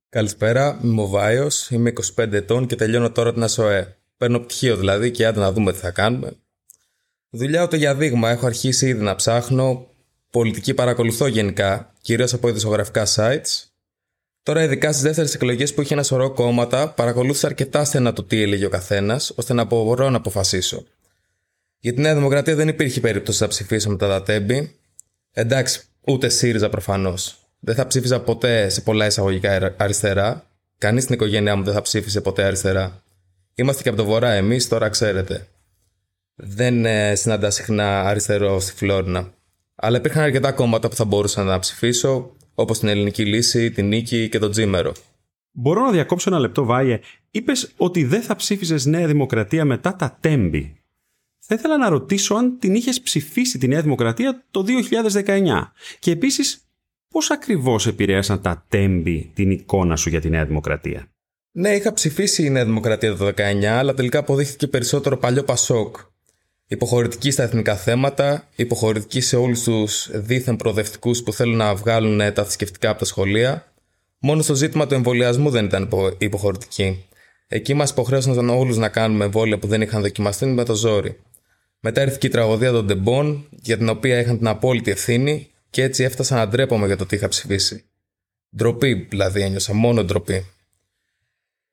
Καλησπέρα, 0.09 0.81
είμαι 0.83 1.03
ο 1.03 1.07
Βάιος, 1.07 1.71
είμαι 1.71 1.93
25 2.17 2.33
ετών 2.33 2.67
και 2.67 2.75
τελειώνω 2.75 3.11
τώρα 3.11 3.33
την 3.33 3.43
ΑΣΟΕ. 3.43 3.97
Παίρνω 4.17 4.39
πτυχίο 4.39 4.77
δηλαδή 4.77 5.11
και 5.11 5.27
άντε 5.27 5.41
να 5.41 5.53
δούμε 5.53 5.73
τι 5.73 5.79
θα 5.79 5.91
κάνουμε. 5.91 6.33
Δουλειά 7.31 7.63
ούτε 7.63 7.77
για 7.77 7.95
δείγμα, 7.95 8.31
έχω 8.31 8.47
αρχίσει 8.47 8.87
ήδη 8.87 9.03
να 9.03 9.15
ψάχνω. 9.15 9.87
Πολιτική 10.31 10.75
παρακολουθώ 10.75 11.27
γενικά, 11.27 11.93
κυρίως 12.01 12.33
από 12.33 12.49
ειδησογραφικά 12.49 13.07
sites. 13.15 13.72
Τώρα, 14.43 14.63
ειδικά 14.63 14.91
στις 14.91 15.03
δεύτερες 15.03 15.35
εκλογές 15.35 15.75
που 15.75 15.81
είχε 15.81 15.95
ένα 15.95 16.03
σωρό 16.03 16.31
κόμματα, 16.31 16.89
παρακολούθησα 16.89 17.47
αρκετά 17.47 17.85
στενά 17.85 18.13
το 18.13 18.23
τι 18.23 18.43
έλεγε 18.43 18.67
ο 18.67 18.69
καθένας, 18.69 19.33
ώστε 19.37 19.53
να 19.53 19.65
μπορώ 19.65 20.11
να 20.11 20.17
αποφασίσω. 20.17 20.85
Για 21.79 21.95
τη 21.95 22.01
Νέα 22.01 22.15
Δημοκρατία 22.15 22.55
δεν 22.55 22.69
υπήρχε 22.69 23.01
περίπτωση 23.01 23.43
να 23.43 23.49
ψηφίσω 23.49 23.91
μετά 23.91 24.09
τα 24.09 24.23
τέμπη. 24.23 24.77
Εντάξει, 25.33 25.83
ούτε 26.01 26.29
ΣΥΡΙΖΑ 26.29 26.69
προφανώς. 26.69 27.37
Δεν 27.61 27.75
θα 27.75 27.87
ψήφιζα 27.87 28.21
ποτέ 28.21 28.69
σε 28.69 28.81
πολλά 28.81 29.07
εισαγωγικά 29.07 29.75
αριστερά. 29.77 30.47
Κανείς 30.79 31.03
στην 31.03 31.15
οικογένειά 31.15 31.57
μου 31.57 31.65
δεν 31.65 31.75
θα 31.75 31.83
ψήφισε 31.83 32.21
ποτέ 32.21 32.43
αριστερά. 32.43 33.03
Είμαστε 33.55 33.83
και 33.83 33.89
από 33.89 33.99
το 33.99 34.05
βορρά 34.05 34.33
εμείς, 34.33 34.69
τώρα 34.69 34.89
ξέρετε. 34.89 35.47
Δεν 36.35 36.85
ε, 36.85 37.15
συναντά 37.15 37.51
συχνά 37.51 38.01
αριστερό 38.01 38.61
στη 38.61 38.73
Φλόρινα. 38.73 39.33
Αλλά 39.75 39.97
υπήρχαν 39.97 40.23
αρκετά 40.23 40.53
κόμματα 40.53 40.89
που 40.89 40.97
θα 40.97 41.05
μπορούσα 41.05 41.43
να 41.43 41.59
ψηφίσω, 41.59 42.37
όπως 42.55 42.79
την 42.79 42.89
Ελληνική 42.89 43.25
Λύση, 43.25 43.71
την 43.71 43.89
Νίκη 43.89 44.29
και 44.29 44.39
τον 44.39 44.51
Τζίμερο. 44.51 44.93
Μπορώ 45.53 45.85
να 45.85 45.91
διακόψω 45.91 46.31
ένα 46.31 46.39
λεπτό, 46.39 46.65
Βάιε. 46.65 47.01
Είπες 47.31 47.73
ότι 47.77 48.05
δεν 48.05 48.23
θα 48.23 48.37
ψήφιζες 48.37 48.87
Νέα 48.87 49.07
Δημοκρατία 49.07 49.65
μετά 49.65 49.97
τα 49.97 50.19
τέμπη. 50.21 50.77
Θα 51.39 51.55
ήθελα 51.55 51.79
να 51.79 51.89
ρωτήσω 51.89 52.35
αν 52.35 52.59
την 52.59 52.75
είχες 52.75 53.01
ψηφίσει 53.01 53.59
τη 53.59 53.69
Νέα 53.69 53.83
Δημοκρατία 53.83 54.45
το 54.51 54.65
2019. 55.25 55.73
Και 55.99 56.11
επίσης, 56.11 56.67
πώς 57.09 57.31
ακριβώς 57.31 57.87
επηρέασαν 57.87 58.43
τα 58.43 58.65
τέμπη 58.69 59.31
την 59.35 59.51
εικόνα 59.51 59.97
σου 59.97 60.09
για 60.09 60.21
τη 60.21 60.31
Νέα 60.31 60.47
Δημοκρατία; 60.47 61.13
Ναι, 61.53 61.75
είχα 61.75 61.93
ψηφίσει 61.93 62.45
η 62.45 62.51
Νέα 62.51 62.65
Δημοκρατία 62.65 63.17
το 63.17 63.27
19, 63.27 63.65
αλλά 63.65 63.95
τελικά 63.95 64.19
αποδείχθηκε 64.19 64.67
περισσότερο 64.67 65.17
παλιό 65.17 65.45
Πασόκ. 65.45 65.97
Υποχωρητική 66.73 67.31
στα 67.31 67.43
εθνικά 67.43 67.77
θέματα, 67.77 68.49
υποχωρητική 68.57 69.21
σε 69.21 69.37
όλους 69.37 69.63
τους 69.63 70.09
δίθεν 70.13 70.57
προοδευτικούς 70.57 71.23
που 71.23 71.33
θέλουν 71.33 71.57
να 71.57 71.75
βγάλουν 71.75 72.19
τα 72.19 72.43
θρησκευτικά 72.43 72.91
από 72.91 72.99
τα 72.99 73.05
σχολεία. 73.05 73.73
Μόνο 74.19 74.43
στο 74.43 74.55
ζήτημα 74.55 74.87
του 74.87 74.95
εμβολιασμού 74.95 75.51
δεν 75.51 75.65
ήταν 75.65 75.89
υποχωρητική. 76.19 77.05
Εκεί 77.49 77.75
μας 77.75 77.91
υποχρέωσαν 77.91 78.49
όλους 78.49 78.77
να 78.77 78.89
κάνουμε 78.89 79.25
εμβόλια 79.25 79.59
που 79.59 79.67
δεν 79.67 79.83
είχαν 79.83 80.03
δοκιμαστεί 80.03 80.47
με 80.47 80.65
το 80.65 80.75
ζόρι. 80.75 81.19
Μετά 81.81 82.01
έρθει 82.01 82.27
η 82.27 82.29
τραγωδία 82.29 82.73
των 82.73 82.87
Ντεμπών, 82.87 83.47
για 83.51 83.77
την 83.77 83.89
οποία 83.89 84.19
είχαν 84.21 84.39
την 84.39 84.47
απόλυτη 84.47 84.91
ευθύνη 84.91 85.51
και 85.71 85.83
έτσι 85.83 86.03
έφτασα 86.03 86.37
να 86.37 86.49
ντρέπομαι 86.49 86.87
για 86.87 86.97
το 86.97 87.07
τι 87.07 87.17
είχα 87.17 87.29
ψηφίσει. 87.29 87.85
Ντροπή, 88.57 88.95
δηλαδή, 88.95 89.41
ένιωσα 89.43 89.75
μόνο 89.75 90.05
ντροπή. 90.05 90.47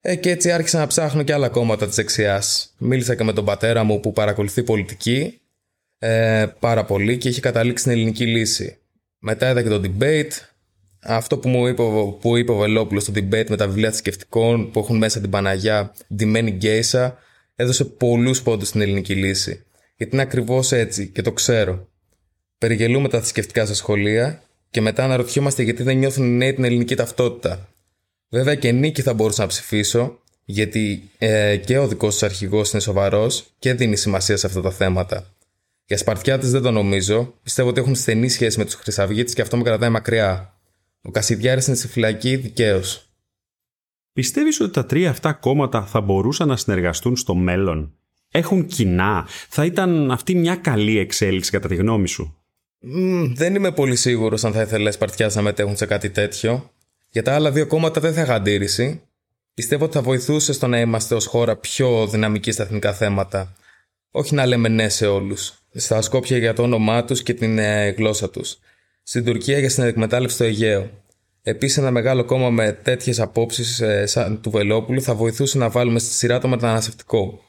Ε, 0.02 0.16
και 0.16 0.30
έτσι 0.30 0.52
άρχισα 0.52 0.80
να 0.80 0.88
ψάχνω 0.88 1.24
και 1.24 1.34
άλλα 1.34 1.50
κόμματα 1.50 1.88
της 1.88 1.96
δεξιάς. 1.96 2.74
Μίλησα 2.78 3.16
και 3.16 3.24
με 3.24 3.34
τον 3.34 3.46
πατέρα 3.46 3.84
μου 3.84 4.00
που 4.00 4.14
παρακολουθεί 4.14 4.64
πολιτική 4.64 5.40
ε, 6.00 6.46
πάρα 6.60 6.86
πολύ 6.86 7.18
και 7.18 7.30
είχε 7.30 7.42
καταλήξει 7.42 7.84
στην 7.84 7.96
ελληνική 7.96 8.26
λύση. 8.26 8.78
Μετά 9.20 9.50
είδα 9.50 9.62
και 9.62 9.70
το 9.70 9.82
debate. 9.84 10.32
Αυτό 11.02 11.38
που 11.38 11.50
μου 11.50 11.68
είπε, 11.68 11.84
που 12.22 12.38
είπε 12.38 12.52
ο 12.52 12.56
Βελόπουλος 12.56 13.04
στο 13.04 13.14
debate 13.16 13.50
με 13.50 13.56
τα 13.56 13.68
βιβλία 13.68 13.90
θρησκευτικών 13.90 14.72
που 14.72 14.80
έχουν 14.80 14.98
μέσα 14.98 15.20
την 15.20 15.30
Παναγιά, 15.30 15.94
ντυμένη 16.16 16.52
γκέισα, 16.52 17.18
έδωσε 17.56 17.86
πολλούς 17.86 18.42
πόντους 18.42 18.68
στην 18.68 18.82
ελληνική 18.82 19.16
λύση. 19.16 19.64
Γιατί 19.96 20.14
είναι 20.14 20.24
ακριβώς 20.24 20.72
έτσι 20.72 21.08
και 21.08 21.22
το 21.22 21.32
ξέρω. 21.32 21.88
Περιγελούμε 22.58 23.10
τα 23.10 23.20
θρησκευτικά 23.20 23.66
στα 23.66 23.74
σχολεία 23.74 24.44
και 24.70 24.82
μετά 24.82 25.04
αναρωτιόμαστε 25.04 25.64
γιατί 25.64 25.84
δεν 25.84 25.98
νιώθουν 25.98 26.26
οι 26.26 26.38
νέοι 26.38 26.54
την 26.54 26.64
ελληνική 26.64 26.96
ταυτότητα. 26.96 27.70
Βέβαια 28.30 28.56
και 28.56 28.72
νίκη 28.72 29.02
θα 29.02 29.14
μπορούσα 29.14 29.42
να 29.42 29.48
ψηφίσω, 29.48 30.20
γιατί 30.46 31.10
ε, 31.18 31.58
και 31.58 31.78
ο 31.78 31.88
δικός 31.88 32.18
του 32.18 32.26
αρχηγός 32.26 32.72
είναι 32.72 32.82
σοβαρός 32.82 33.46
και 33.60 33.74
δίνει 33.74 33.96
σημασία 33.96 34.38
σε 34.38 34.48
αυτά 34.48 34.62
τα 34.62 34.72
θέματα. 34.72 35.34
Για 35.86 35.98
Σπαρτιάτε 35.98 36.48
δεν 36.48 36.62
το 36.62 36.72
νομίζω. 36.72 37.34
Πιστεύω 37.44 37.70
ότι 37.70 37.80
έχουν 37.80 37.96
στενή 37.96 38.30
σχέση 38.30 38.58
με 38.58 38.66
τους 38.66 38.74
Χρυσαυγίτε 38.74 39.34
και 39.34 39.42
αυτό 39.42 39.58
με 39.58 39.64
κρατάει 39.64 39.90
μακριά. 39.90 40.54
Ο 41.02 41.12
Κασιδιάρης 41.12 41.68
είναι 41.68 41.76
στη 41.76 41.88
φυλακή 41.88 42.36
δικαίως. 42.36 43.10
Πιστεύεις 44.14 44.60
ότι 44.60 44.74
τα 44.74 44.86
τρία 44.86 45.10
αυτά 45.10 45.34
κόμματα 45.34 45.86
θα 45.86 46.02
μπορούσαν 46.02 46.48
να 46.48 46.58
συνεργαστούν 46.58 47.16
στο 47.16 47.36
μέλλον; 47.36 47.94
Έχουν 48.32 48.66
κοινά. 48.66 49.28
Θα 49.50 49.66
ήταν 49.66 50.12
αυτή 50.12 50.36
μια 50.36 50.56
καλή 50.56 50.98
εξέλιξη 50.98 51.52
κατά 51.52 51.68
τη 51.68 51.76
γνώμη 51.76 52.08
σου; 52.08 52.34
Mm, 52.96 53.32
δεν 53.36 53.56
είμαι 53.56 53.72
πολύ 53.72 53.96
σίγουρος 53.96 54.44
αν 54.44 54.54
θα 54.54 54.62
ήθελε 54.62 54.92
Σπαρτιά 54.92 55.32
να 55.34 55.42
μετέχουν 55.42 55.78
σε 55.78 55.86
κάτι 55.86 56.10
τέτοιο. 56.10 56.72
Για 57.10 57.24
τα 57.24 57.34
άλλα 57.34 57.52
δύο 57.52 57.68
κόμματα 57.68 58.00
δεν 58.00 58.14
θα 58.14 58.22
είχα 58.22 58.34
αντίρρηση. 58.34 59.02
Πιστεύω 59.54 59.86
ότι 59.86 59.94
θα 59.94 60.02
βοηθούσε 60.02 60.54
στο 60.54 60.68
να 60.68 60.80
είμαστε 60.80 61.16
ως 61.16 61.26
χώρα 61.26 61.56
πιο 61.56 62.08
δυναμικοί 62.08 62.52
στα 62.52 62.64
εθνικά 62.64 62.94
θέματα. 62.94 63.56
Όχι 64.12 64.36
να 64.36 64.46
λέμε 64.46 64.70
ναι 64.70 64.90
σε 64.90 65.08
όλους. 65.08 65.54
Στα 65.74 66.02
Σκόπια 66.02 66.38
για 66.38 66.54
το 66.54 66.62
όνομά 66.62 67.04
τους 67.06 67.24
και 67.24 67.34
την 67.34 67.58
ε, 67.58 67.90
γλώσσα 67.90 68.30
τους. 68.30 68.60
Στην 69.04 69.26
Τουρκία 69.26 69.60
για 69.60 69.70
την 69.70 69.84
εκμετάλλευση 69.84 70.36
στο 70.36 70.44
Αιγαίο. 70.44 70.90
Επίσης, 71.42 71.78
ένα 71.78 71.92
μεγάλο 71.92 72.26
κόμμα 72.26 72.50
με 72.50 72.72
τέτοιες 72.72 73.20
απόψεις 73.20 73.80
ε, 73.80 74.06
σαν 74.06 74.42
του 74.42 74.50
Βελόπουλου 74.50 75.02
θα 75.02 75.16
βοηθούσε 75.16 75.58
να 75.58 75.70
βάλουμε 75.70 76.00
στη 76.00 76.14
σειρά 76.14 76.40
το 76.40 76.48
μεταναστευτικό. 76.48 77.42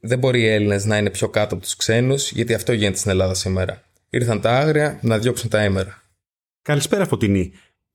Δεν 0.00 0.18
μπορεί 0.18 0.40
οι 0.40 0.48
Έλληνες 0.48 0.84
να 0.84 0.98
είναι 0.98 1.10
πιο 1.10 1.28
κάτω 1.28 1.54
από 1.54 1.62
τους 1.62 1.76
ξένους, 1.76 2.30
γιατί 2.30 2.54
αυτό 2.54 2.72
γίνεται 2.72 2.96
στην 2.96 3.10
Ελλάδα 3.10 3.34
σήμερα. 3.34 3.82
Ήρθαν 4.10 4.40
τα 4.40 4.50
άγρια 4.50 4.98
να 5.02 5.18
διώξουν 5.18 5.50
τα 5.50 5.60
έμερα. 5.60 6.02
Καλησπέρα, 6.62 7.06
Φωτεινή. 7.06 7.52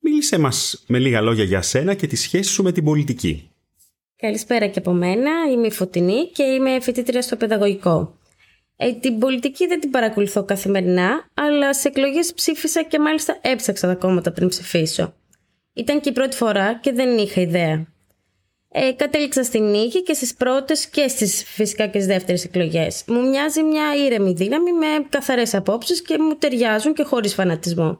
Μίλησέ 0.09 0.37
μας 0.37 0.83
με 0.87 0.99
λίγα 0.99 1.21
λόγια 1.21 1.43
για 1.43 1.61
σένα 1.61 1.93
και 1.93 2.07
τη 2.07 2.15
σχέση 2.15 2.49
σου 2.49 2.63
με 2.63 2.71
την 2.71 2.83
πολιτική. 2.83 3.51
Καλησπέρα 4.15 4.67
και 4.67 4.79
από 4.79 4.91
μένα. 4.91 5.31
Είμαι 5.51 5.67
η 5.67 5.71
Φωτεινή 5.71 6.31
και 6.31 6.43
είμαι 6.43 6.79
φοιτήτρια 6.79 7.21
στο 7.21 7.35
παιδαγωγικό. 7.35 8.17
Ε, 8.75 8.93
την 8.93 9.19
πολιτική 9.19 9.67
δεν 9.67 9.79
την 9.79 9.89
παρακολουθώ 9.89 10.43
καθημερινά, 10.43 11.29
αλλά 11.33 11.73
σε 11.73 11.87
εκλογές 11.87 12.33
ψήφισα 12.33 12.83
και 12.83 12.99
μάλιστα 12.99 13.37
έψαξα 13.41 13.87
τα 13.87 13.95
κόμματα 13.95 14.31
πριν 14.31 14.47
ψηφίσω. 14.47 15.13
Ήταν 15.73 16.01
και 16.01 16.09
η 16.09 16.11
πρώτη 16.11 16.35
φορά 16.35 16.79
και 16.81 16.91
δεν 16.91 17.17
είχα 17.17 17.41
ιδέα. 17.41 17.87
Ε, 18.71 18.91
κατέληξα 18.91 19.43
στην 19.43 19.63
νίκη 19.63 20.03
και 20.03 20.13
στις 20.13 20.33
πρώτες 20.33 20.87
και 20.87 21.07
στις 21.07 21.43
φυσικά 21.43 21.87
και 21.87 21.99
στις 21.99 22.05
δεύτερες 22.05 22.43
εκλογές. 22.43 23.03
Μου 23.07 23.29
μοιάζει 23.29 23.63
μια 23.63 23.95
ήρεμη 24.05 24.33
δύναμη 24.33 24.73
με 24.73 24.87
καθαρές 25.09 25.53
απόψεις 25.53 26.01
και 26.01 26.17
μου 26.19 26.35
ταιριάζουν 26.35 26.93
και 26.93 27.03
χωρίς 27.03 27.33
φανατισμό. 27.33 27.99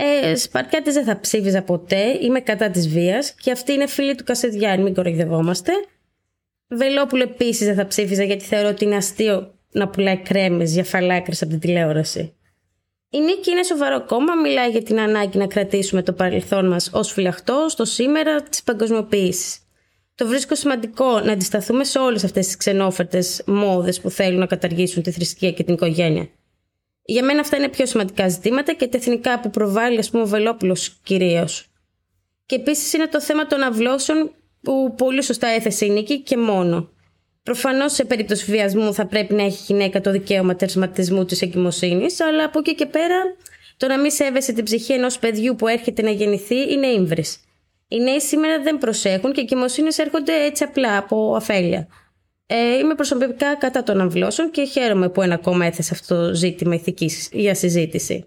Ε, 0.00 0.36
Σπαρτιάτη 0.36 0.90
δεν 0.90 1.04
θα 1.04 1.20
ψήφιζα 1.20 1.62
ποτέ. 1.62 2.18
Είμαι 2.20 2.40
κατά 2.40 2.70
της 2.70 2.88
βίας 2.88 3.34
και 3.40 3.50
αυτή 3.50 3.72
είναι 3.72 3.86
φίλη 3.86 4.14
του 4.14 4.24
Κασεδιάνη, 4.24 4.82
μην 4.82 4.94
κοροϊδευόμαστε. 4.94 5.72
Βελόπουλο 6.68 7.22
επίσης 7.22 7.66
δεν 7.66 7.74
θα 7.74 7.86
ψήφιζα 7.86 8.24
γιατί 8.24 8.44
θεωρώ 8.44 8.68
ότι 8.68 8.84
είναι 8.84 8.96
αστείο 8.96 9.54
να 9.70 9.88
πουλάει 9.88 10.16
κρέμες 10.16 10.72
για 10.72 10.84
φαλάκρες 10.84 11.42
από 11.42 11.50
την 11.50 11.60
τηλεόραση. 11.60 12.32
Η 13.10 13.18
Νίκη 13.18 13.50
είναι 13.50 13.62
σοβαρό 13.62 14.04
κόμμα, 14.04 14.34
μιλάει 14.34 14.70
για 14.70 14.82
την 14.82 15.00
ανάγκη 15.00 15.38
να 15.38 15.46
κρατήσουμε 15.46 16.02
το 16.02 16.12
παρελθόν 16.12 16.68
μας 16.68 16.90
ως 16.92 17.12
φυλαχτό 17.12 17.66
στο 17.68 17.84
σήμερα 17.84 18.42
της 18.42 18.62
παγκοσμιοποίησης. 18.62 19.58
Το 20.14 20.26
βρίσκω 20.26 20.54
σημαντικό 20.54 21.20
να 21.20 21.32
αντισταθούμε 21.32 21.84
σε 21.84 21.98
όλες 21.98 22.24
αυτές 22.24 22.46
τις 22.46 22.56
ξενόφερτες 22.56 23.42
μόδες 23.46 24.00
που 24.00 24.10
θέλουν 24.10 24.38
να 24.38 24.46
καταργήσουν 24.46 25.02
τη 25.02 25.10
θρησκεία 25.10 25.52
και 25.52 25.64
την 25.64 25.74
οικογένεια. 25.74 26.28
Για 27.10 27.24
μένα 27.24 27.40
αυτά 27.40 27.56
είναι 27.56 27.68
πιο 27.68 27.86
σημαντικά 27.86 28.28
ζητήματα 28.28 28.72
και 28.72 28.86
τα 28.86 28.96
εθνικά 28.96 29.40
που 29.40 29.50
προβάλλει, 29.50 29.98
ας 29.98 30.10
πούμε, 30.10 30.22
ο 30.22 30.26
Βελόπουλος 30.26 30.98
κυρίως. 31.02 31.66
Και 32.46 32.54
επίσης 32.54 32.92
είναι 32.92 33.06
το 33.06 33.20
θέμα 33.20 33.46
των 33.46 33.62
αυλώσεων 33.62 34.30
που 34.62 34.94
πολύ 34.96 35.22
σωστά 35.22 35.46
έθεσε 35.46 35.84
η 35.84 35.90
Νίκη 35.90 36.20
και 36.20 36.36
μόνο. 36.36 36.90
Προφανώς 37.42 37.92
σε 37.92 38.04
περίπτωση 38.04 38.50
βιασμού 38.50 38.94
θα 38.94 39.06
πρέπει 39.06 39.34
να 39.34 39.42
έχει 39.42 39.72
γυναίκα 39.72 40.00
το 40.00 40.10
δικαίωμα 40.10 40.56
τερματισμού 40.56 41.24
της 41.24 41.42
εγκυμοσύνης, 41.42 42.20
αλλά 42.20 42.44
από 42.44 42.58
εκεί 42.58 42.74
και 42.74 42.86
πέρα 42.86 43.16
το 43.76 43.86
να 43.86 43.98
μην 43.98 44.10
σέβεσαι 44.10 44.52
την 44.52 44.64
ψυχή 44.64 44.92
ενός 44.92 45.18
παιδιού 45.18 45.54
που 45.54 45.68
έρχεται 45.68 46.02
να 46.02 46.10
γεννηθεί 46.10 46.72
είναι 46.72 46.86
ύμβρις. 46.86 47.40
Οι 47.88 48.00
νέοι 48.00 48.20
σήμερα 48.20 48.62
δεν 48.62 48.78
προσέχουν 48.78 49.32
και 49.32 49.40
οι 49.40 49.46
εγκυμοσύνες 49.50 49.98
έρχονται 49.98 50.44
έτσι 50.44 50.64
απλά 50.64 50.96
από 50.96 51.34
αφέλεια. 51.36 51.88
Ε, 52.50 52.78
είμαι 52.78 52.94
προσωπικά 52.94 53.56
κατά 53.56 53.82
των 53.82 54.00
αμβλώσεων 54.00 54.50
και 54.50 54.64
χαίρομαι 54.64 55.08
που 55.08 55.22
ένα 55.22 55.36
κόμμα 55.36 55.66
έθεσε 55.66 55.94
αυτό 55.94 56.26
το 56.26 56.34
ζήτημα 56.34 56.74
ηθικής 56.74 57.28
για 57.32 57.54
συζήτηση. 57.54 58.24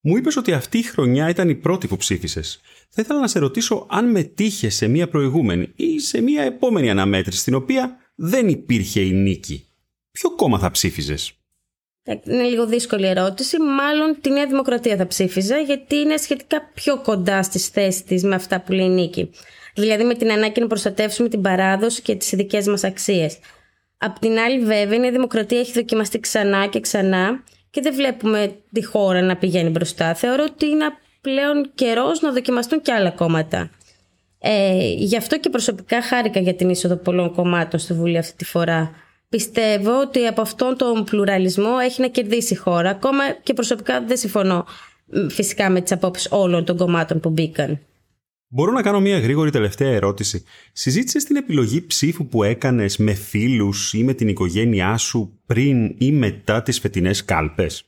Μου 0.00 0.16
είπες 0.16 0.36
ότι 0.36 0.52
αυτή 0.52 0.78
η 0.78 0.82
χρονιά 0.82 1.28
ήταν 1.28 1.48
η 1.48 1.54
πρώτη 1.54 1.86
που 1.86 1.96
ψήφισες. 1.96 2.60
Θα 2.88 3.02
ήθελα 3.02 3.20
να 3.20 3.28
σε 3.28 3.38
ρωτήσω 3.38 3.86
αν 3.90 4.10
μετήχες 4.10 4.74
σε 4.74 4.88
μία 4.88 5.08
προηγούμενη 5.08 5.72
ή 5.76 5.98
σε 5.98 6.20
μία 6.20 6.42
επόμενη 6.42 6.90
αναμέτρηση 6.90 7.40
στην 7.40 7.54
οποία 7.54 7.96
δεν 8.14 8.48
υπήρχε 8.48 9.00
η 9.00 9.12
νίκη. 9.12 9.66
Ποιο 10.10 10.34
κόμμα 10.34 10.58
θα 10.58 10.70
ψήφιζες; 10.70 11.32
Ε, 12.02 12.14
είναι 12.24 12.42
λίγο 12.42 12.66
δύσκολη 12.66 13.06
ερώτηση. 13.06 13.60
Μάλλον 13.60 14.16
τη 14.20 14.30
Νέα 14.30 14.46
Δημοκρατία 14.46 14.96
θα 14.96 15.06
ψήφιζα, 15.06 15.58
γιατί 15.58 15.96
είναι 15.96 16.16
σχετικά 16.16 16.70
πιο 16.74 17.00
κοντά 17.00 17.42
στις 17.42 17.68
θέσεις 17.68 18.04
της 18.04 18.22
με 18.22 18.34
αυτά 18.34 18.60
που 18.60 18.72
λέει 18.72 18.86
η 18.86 18.88
νίκη 18.88 19.30
δηλαδή 19.80 20.04
με 20.04 20.14
την 20.14 20.32
ανάγκη 20.32 20.60
να 20.60 20.66
προστατεύσουμε 20.66 21.28
την 21.28 21.40
παράδοση 21.40 22.02
και 22.02 22.14
τις 22.14 22.32
ειδικές 22.32 22.66
μας 22.66 22.84
αξίες. 22.84 23.38
Απ' 23.98 24.18
την 24.18 24.38
άλλη, 24.38 24.58
βέβαια, 24.64 25.06
η 25.06 25.10
Δημοκρατία 25.10 25.58
έχει 25.58 25.72
δοκιμαστεί 25.72 26.20
ξανά 26.20 26.66
και 26.66 26.80
ξανά 26.80 27.42
και 27.70 27.80
δεν 27.80 27.94
βλέπουμε 27.94 28.56
τη 28.72 28.84
χώρα 28.84 29.22
να 29.22 29.36
πηγαίνει 29.36 29.70
μπροστά. 29.70 30.14
Θεωρώ 30.14 30.44
ότι 30.50 30.66
είναι 30.66 30.84
πλέον 31.20 31.70
καιρός 31.74 32.20
να 32.20 32.32
δοκιμαστούν 32.32 32.82
και 32.82 32.92
άλλα 32.92 33.10
κόμματα. 33.10 33.70
Ε, 34.38 34.92
γι' 34.96 35.16
αυτό 35.16 35.38
και 35.38 35.48
προσωπικά 35.48 36.02
χάρηκα 36.02 36.40
για 36.40 36.54
την 36.54 36.68
είσοδο 36.68 36.96
πολλών 36.96 37.34
κομμάτων 37.34 37.80
στη 37.80 37.94
Βουλή 37.94 38.18
αυτή 38.18 38.36
τη 38.36 38.44
φορά. 38.44 38.90
Πιστεύω 39.28 40.00
ότι 40.00 40.26
από 40.26 40.40
αυτόν 40.40 40.76
τον 40.76 41.04
πλουραλισμό 41.04 41.76
έχει 41.82 42.00
να 42.00 42.08
κερδίσει 42.08 42.52
η 42.52 42.56
χώρα. 42.56 42.90
Ακόμα 42.90 43.30
και 43.42 43.52
προσωπικά 43.52 44.00
δεν 44.02 44.16
συμφωνώ 44.16 44.66
φυσικά 45.28 45.70
με 45.70 45.80
τις 45.80 45.92
απόψεις 45.92 46.28
όλων 46.30 46.64
των 46.64 46.76
κομμάτων 46.76 47.20
που 47.20 47.30
μπήκαν. 47.30 47.80
Μπορώ 48.52 48.72
να 48.72 48.82
κάνω 48.82 49.00
μια 49.00 49.18
γρήγορη 49.18 49.50
τελευταία 49.50 49.90
ερώτηση. 49.90 50.44
Συζήτησες 50.72 51.24
την 51.24 51.36
επιλογή 51.36 51.86
ψήφου 51.86 52.26
που 52.26 52.42
έκανες 52.42 52.96
με 52.96 53.14
φίλους 53.14 53.92
ή 53.92 54.04
με 54.04 54.14
την 54.14 54.28
οικογένειά 54.28 54.96
σου 54.96 55.40
πριν 55.46 55.94
ή 55.98 56.12
μετά 56.12 56.62
τις 56.62 56.78
φετινές 56.80 57.24
κάλπες; 57.24 57.84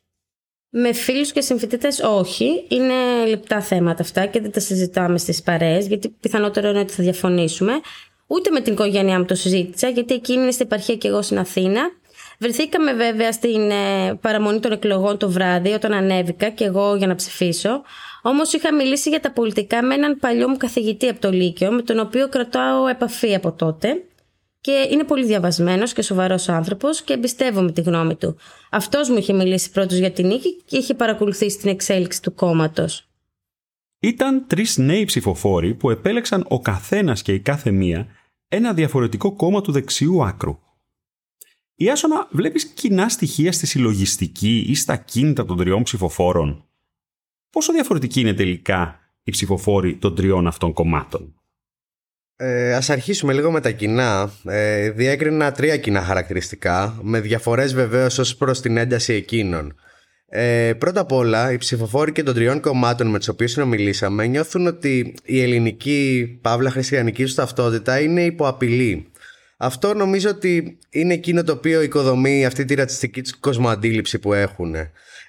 Με 0.70 0.92
φίλους 0.92 1.32
και 1.32 1.40
συμφοιτητές 1.40 2.00
όχι. 2.00 2.66
Είναι 2.68 2.94
λεπτά 3.28 3.60
θέματα 3.60 4.02
αυτά 4.02 4.26
και 4.26 4.40
δεν 4.40 4.50
τα 4.50 4.60
συζητάμε 4.60 5.18
στις 5.18 5.42
παρέες 5.42 5.86
γιατί 5.86 6.08
πιθανότερο 6.08 6.68
είναι 6.68 6.80
ότι 6.80 6.92
θα 6.92 7.02
διαφωνήσουμε. 7.02 7.72
Ούτε 8.26 8.50
με 8.50 8.60
την 8.60 8.72
οικογένειά 8.72 9.18
μου 9.18 9.24
το 9.24 9.34
συζήτησα 9.34 9.88
γιατί 9.88 10.14
εκείνη 10.14 10.42
είναι 10.42 10.50
στην 10.50 10.66
επαρχία 10.66 10.96
και 10.96 11.08
εγώ 11.08 11.22
στην 11.22 11.38
Αθήνα. 11.38 11.80
Βρεθήκαμε 12.38 12.92
βέβαια 12.92 13.32
στην 13.32 13.70
ε, 13.70 14.14
παραμονή 14.20 14.60
των 14.60 14.72
εκλογών 14.72 15.18
το 15.18 15.30
βράδυ 15.30 15.72
όταν 15.72 15.92
ανέβηκα 15.92 16.48
και 16.48 16.64
εγώ 16.64 16.94
για 16.96 17.06
να 17.06 17.14
ψηφίσω. 17.14 17.82
Όμως 18.22 18.52
είχα 18.52 18.74
μιλήσει 18.74 19.08
για 19.08 19.20
τα 19.20 19.32
πολιτικά 19.32 19.82
με 19.82 19.94
έναν 19.94 20.18
παλιό 20.18 20.48
μου 20.48 20.56
καθηγητή 20.56 21.08
από 21.08 21.20
το 21.20 21.30
Λύκειο, 21.30 21.72
με 21.72 21.82
τον 21.82 21.98
οποίο 21.98 22.28
κρατάω 22.28 22.86
επαφή 22.86 23.34
από 23.34 23.52
τότε. 23.52 24.04
Και 24.60 24.88
είναι 24.90 25.04
πολύ 25.04 25.24
διαβασμένος 25.26 25.92
και 25.92 26.02
σοβαρός 26.02 26.48
άνθρωπος 26.48 27.02
και 27.02 27.12
εμπιστεύομαι 27.12 27.72
τη 27.72 27.80
γνώμη 27.80 28.16
του. 28.16 28.36
Αυτός 28.70 29.08
μου 29.08 29.16
είχε 29.16 29.32
μιλήσει 29.32 29.70
πρώτος 29.70 29.98
για 29.98 30.10
την 30.12 30.26
νίκη 30.26 30.62
και 30.64 30.76
είχε 30.76 30.94
παρακολουθήσει 30.94 31.58
την 31.58 31.70
εξέλιξη 31.70 32.22
του 32.22 32.34
κόμματος. 32.34 33.08
Ήταν 33.98 34.46
τρεις 34.46 34.76
νέοι 34.76 35.04
ψηφοφόροι 35.04 35.74
που 35.74 35.90
επέλεξαν 35.90 36.44
ο 36.48 36.60
καθένας 36.60 37.22
και 37.22 37.32
η 37.32 37.40
κάθε 37.40 37.70
μία 37.70 38.06
ένα 38.48 38.72
διαφορετικό 38.72 39.32
κόμμα 39.32 39.60
του 39.60 39.72
δεξιού 39.72 40.24
άκρου. 40.24 40.58
Η 41.74 41.90
Άσονα 41.90 42.28
βλέπεις 42.30 42.64
κοινά 42.64 43.08
στοιχεία 43.08 43.52
στη 43.52 43.66
συλλογιστική 43.66 44.64
ή 44.68 44.74
στα 44.74 44.96
κίνητα 44.96 45.44
των 45.44 45.56
τριών 45.56 45.82
ψηφοφόρων. 45.82 46.64
Πόσο 47.52 47.72
διαφορετική 47.72 48.20
είναι 48.20 48.34
τελικά 48.34 49.00
η 49.22 49.30
ψηφοφόροι 49.30 49.96
των 49.96 50.14
τριών 50.14 50.46
αυτών 50.46 50.72
κομμάτων; 50.72 51.34
Ε, 52.36 52.74
ας 52.74 52.90
αρχίσουμε 52.90 53.32
λίγο 53.32 53.50
με 53.50 53.60
τα 53.60 53.70
κοινά. 53.70 54.32
Ε, 54.44 54.90
διέκρινα 54.90 55.52
τρία 55.52 55.76
κοινά 55.76 56.02
χαρακτηριστικά, 56.02 56.98
με 57.02 57.20
διαφορές 57.20 57.74
βεβαίως 57.74 58.18
ως 58.18 58.36
προς 58.36 58.60
την 58.60 58.76
ένταση 58.76 59.12
εκείνων. 59.12 59.74
Ε, 60.26 60.72
πρώτα 60.78 61.00
απ' 61.00 61.12
όλα, 61.12 61.52
οι 61.52 61.56
ψηφοφόροι 61.56 62.12
και 62.12 62.22
των 62.22 62.34
τριών 62.34 62.60
κομμάτων 62.60 63.06
με 63.06 63.18
τους 63.18 63.28
οποίους 63.28 63.50
συνομιλήσαμε 63.50 64.26
νιώθουν 64.26 64.66
ότι 64.66 65.14
η 65.24 65.42
ελληνική 65.42 66.38
παύλα 66.42 66.70
χριστιανική 66.70 67.22
τους 67.22 67.34
ταυτότητα 67.34 68.00
είναι 68.00 68.24
υποαπειλή. 68.24 69.11
Αυτό 69.64 69.94
νομίζω 69.94 70.30
ότι 70.30 70.78
είναι 70.90 71.14
εκείνο 71.14 71.44
το 71.44 71.52
οποίο 71.52 71.82
οικοδομεί 71.82 72.46
αυτή 72.46 72.64
τη 72.64 72.74
ρατσιστική 72.74 73.22
κοσμοαντίληψη 73.40 74.18
που 74.18 74.32
έχουν. 74.32 74.74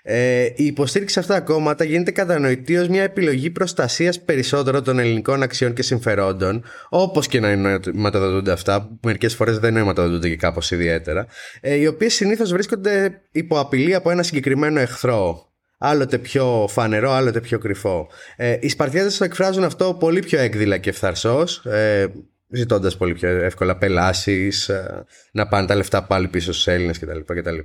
Ε, 0.03 0.43
η 0.55 0.65
υποστήριξη 0.65 1.13
σε 1.13 1.19
αυτά 1.19 1.33
τα 1.33 1.39
κόμματα 1.39 1.83
γίνεται 1.83 2.11
κατανοητή 2.11 2.77
ως 2.77 2.87
μια 2.87 3.03
επιλογή 3.03 3.49
προστασίας 3.49 4.21
περισσότερο 4.21 4.81
των 4.81 4.99
ελληνικών 4.99 5.41
αξιών 5.43 5.73
και 5.73 5.81
συμφερόντων, 5.81 6.63
όπως 6.89 7.27
και 7.27 7.39
να 7.39 7.55
νοηματοδοτούνται 7.55 8.51
αυτά, 8.51 8.81
που 8.81 8.99
μερικές 9.03 9.35
φορές 9.35 9.59
δεν 9.59 9.73
νοηματοδοτούνται 9.73 10.29
και 10.29 10.35
κάπως 10.35 10.71
ιδιαίτερα, 10.71 11.27
ε, 11.61 11.73
οι 11.73 11.87
οποίες 11.87 12.13
συνήθως 12.13 12.51
βρίσκονται 12.51 13.21
υπό 13.31 13.59
απειλή 13.59 13.95
από 13.95 14.09
ένα 14.09 14.23
συγκεκριμένο 14.23 14.79
εχθρό. 14.79 15.51
Άλλοτε 15.77 16.17
πιο 16.17 16.65
φανερό, 16.69 17.11
άλλοτε 17.11 17.39
πιο 17.39 17.59
κρυφό. 17.59 18.07
Ε, 18.35 18.57
οι 18.59 18.69
Σπαρτιάτες 18.69 19.17
το 19.17 19.23
εκφράζουν 19.23 19.63
αυτό 19.63 19.93
πολύ 19.93 20.19
πιο 20.19 20.39
έκδηλα 20.39 20.77
και 20.77 20.91
φθαρσό. 20.91 21.43
Ε, 21.63 22.05
ζητώντας 22.53 22.97
πολύ 22.97 23.13
πιο 23.13 23.29
εύκολα 23.29 23.77
πελάσεις, 23.77 24.69
ε, 24.69 25.05
να 25.31 25.47
πάνε 25.47 25.67
τα 25.67 25.75
λεφτά 25.75 26.03
πάλι 26.03 26.27
πίσω 26.27 26.53
στους 26.53 26.67
Έλληνες 26.67 26.99
κτλ, 26.99 27.19
κτλ. 27.25 27.57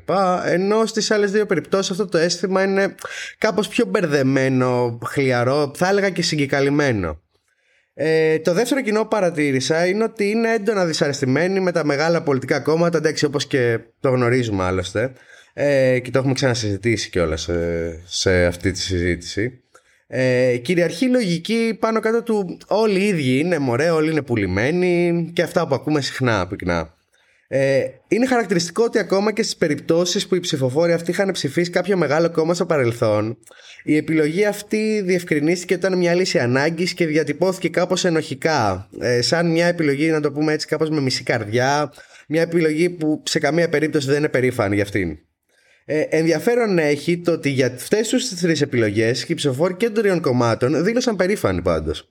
Ενώ 0.44 0.86
στις 0.86 1.10
άλλες 1.10 1.30
δύο 1.30 1.46
περιπτώσεις 1.46 1.90
αυτό 1.90 2.06
το 2.06 2.18
αίσθημα 2.18 2.62
είναι 2.62 2.94
κάπως 3.38 3.68
πιο 3.68 3.84
μπερδεμένο, 3.84 4.98
χλιαρό, 5.04 5.72
θα 5.74 5.88
έλεγα 5.88 6.10
και 6.10 6.22
συγκεκαλυμμένο. 6.22 7.20
Ε, 7.94 8.38
το 8.38 8.52
δεύτερο 8.52 8.80
κοινό 8.80 9.02
που 9.02 9.08
παρατήρησα 9.08 9.86
είναι 9.86 10.04
ότι 10.04 10.30
είναι 10.30 10.52
έντονα 10.52 10.84
δυσαρεστημένοι 10.84 11.60
με 11.60 11.72
τα 11.72 11.84
μεγάλα 11.84 12.22
πολιτικά 12.22 12.60
κόμματα, 12.60 12.98
εντάξει, 12.98 13.24
όπως 13.24 13.46
και 13.46 13.78
το 14.00 14.10
γνωρίζουμε 14.10 14.64
άλλωστε. 14.64 15.12
Ε, 15.52 15.98
και 15.98 16.10
το 16.10 16.18
έχουμε 16.18 16.34
ξανασυζητήσει 16.34 17.10
κιόλας 17.10 17.42
σε, 17.42 18.02
σε 18.04 18.44
αυτή 18.44 18.70
τη 18.70 18.78
συζήτηση. 18.78 19.62
Ε, 20.10 20.56
κυριαρχεί 20.56 21.08
λογική 21.08 21.76
πάνω 21.80 22.00
κάτω 22.00 22.22
του 22.22 22.58
όλοι 22.66 23.00
οι 23.00 23.06
ίδιοι 23.06 23.38
είναι 23.38 23.58
μωρέ, 23.58 23.90
όλοι 23.90 24.10
είναι 24.10 24.22
πουλημένοι 24.22 25.30
και 25.32 25.42
αυτά 25.42 25.66
που 25.66 25.74
ακούμε 25.74 26.00
συχνά 26.00 26.46
πυκνά. 26.46 26.94
Ε, 27.50 27.84
είναι 28.08 28.26
χαρακτηριστικό 28.26 28.84
ότι 28.84 28.98
ακόμα 28.98 29.32
και 29.32 29.42
στις 29.42 29.56
περιπτώσεις 29.56 30.26
που 30.26 30.34
οι 30.34 30.40
ψηφοφόροι 30.40 30.92
αυτοί 30.92 31.10
είχαν 31.10 31.30
ψηφίσει 31.30 31.70
κάποιο 31.70 31.96
μεγάλο 31.96 32.30
κόμμα 32.30 32.54
στο 32.54 32.66
παρελθόν 32.66 33.38
η 33.84 33.96
επιλογή 33.96 34.44
αυτή 34.44 35.00
διευκρινίστηκε 35.00 35.74
όταν 35.74 35.98
μια 35.98 36.14
λύση 36.14 36.38
ανάγκης 36.38 36.94
και 36.94 37.06
διατυπώθηκε 37.06 37.68
κάπως 37.68 38.04
ενοχικά 38.04 38.88
ε, 39.00 39.22
σαν 39.22 39.50
μια 39.50 39.66
επιλογή 39.66 40.10
να 40.10 40.20
το 40.20 40.32
πούμε 40.32 40.52
έτσι 40.52 40.66
κάπως 40.66 40.90
με 40.90 41.00
μισή 41.00 41.22
καρδιά 41.22 41.92
μια 42.28 42.42
επιλογή 42.42 42.90
που 42.90 43.22
σε 43.24 43.38
καμία 43.38 43.68
περίπτωση 43.68 44.06
δεν 44.06 44.16
είναι 44.16 44.28
περήφανη 44.28 44.74
για 44.74 44.84
αυτήν. 44.84 45.18
Ε, 45.90 46.00
ενδιαφέρον 46.08 46.78
έχει 46.78 47.18
το 47.18 47.32
ότι 47.32 47.50
για 47.50 47.66
αυτές 47.66 48.08
τις 48.08 48.40
τρεις 48.40 48.60
επιλογές 48.60 49.22
οι 49.22 49.34
ψηφοφόροι 49.34 49.74
και 49.74 49.84
των 49.84 49.94
τριών 49.94 50.20
κομμάτων 50.20 50.84
δήλωσαν 50.84 51.16
περήφανοι 51.16 51.62
πάντως. 51.62 52.08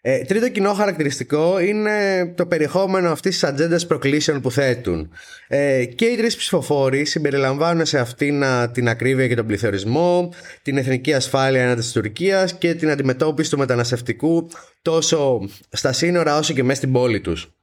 Ε, 0.00 0.24
τρίτο 0.24 0.48
κοινό 0.48 0.72
χαρακτηριστικό 0.72 1.58
είναι 1.58 2.26
το 2.36 2.46
περιεχόμενο 2.46 3.10
αυτής 3.10 3.32
της 3.32 3.44
ατζέντας 3.44 3.86
προκλήσεων 3.86 4.40
που 4.40 4.50
θέτουν. 4.50 5.10
Ε, 5.48 5.84
και 5.84 6.04
οι 6.04 6.16
τρεις 6.16 6.36
ψηφοφόροι 6.36 7.04
συμπεριλαμβάνουν 7.04 7.86
σε 7.86 7.98
αυτήν 7.98 8.42
την 8.72 8.88
ακρίβεια 8.88 9.28
και 9.28 9.34
τον 9.34 9.46
πληθωρισμό, 9.46 10.32
την 10.62 10.76
εθνική 10.76 11.14
ασφάλεια 11.14 11.62
έναντι 11.62 11.80
της 11.80 11.92
Τουρκίας 11.92 12.54
και 12.54 12.74
την 12.74 12.90
αντιμετώπιση 12.90 13.50
του 13.50 13.58
μεταναστευτικού 13.58 14.48
τόσο 14.82 15.48
στα 15.70 15.92
σύνορα 15.92 16.38
όσο 16.38 16.52
και 16.52 16.62
μέσα 16.62 16.76
στην 16.76 16.92
πόλη 16.92 17.20
τους. 17.20 17.54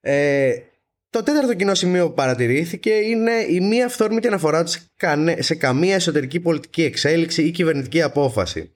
Ε, 0.00 0.52
το 1.10 1.22
τέταρτο 1.22 1.54
κοινό 1.54 1.74
σημείο 1.74 2.06
που 2.06 2.14
παρατηρήθηκε 2.14 2.90
είναι 2.90 3.32
η 3.48 3.60
μία 3.60 3.86
αυθόρμητη 3.86 4.26
αναφορά 4.26 4.64
του 4.64 4.72
σε 5.38 5.54
καμία 5.54 5.94
εσωτερική 5.94 6.40
πολιτική 6.40 6.82
εξέλιξη 6.82 7.42
ή 7.42 7.50
κυβερνητική 7.50 8.02
απόφαση. 8.02 8.72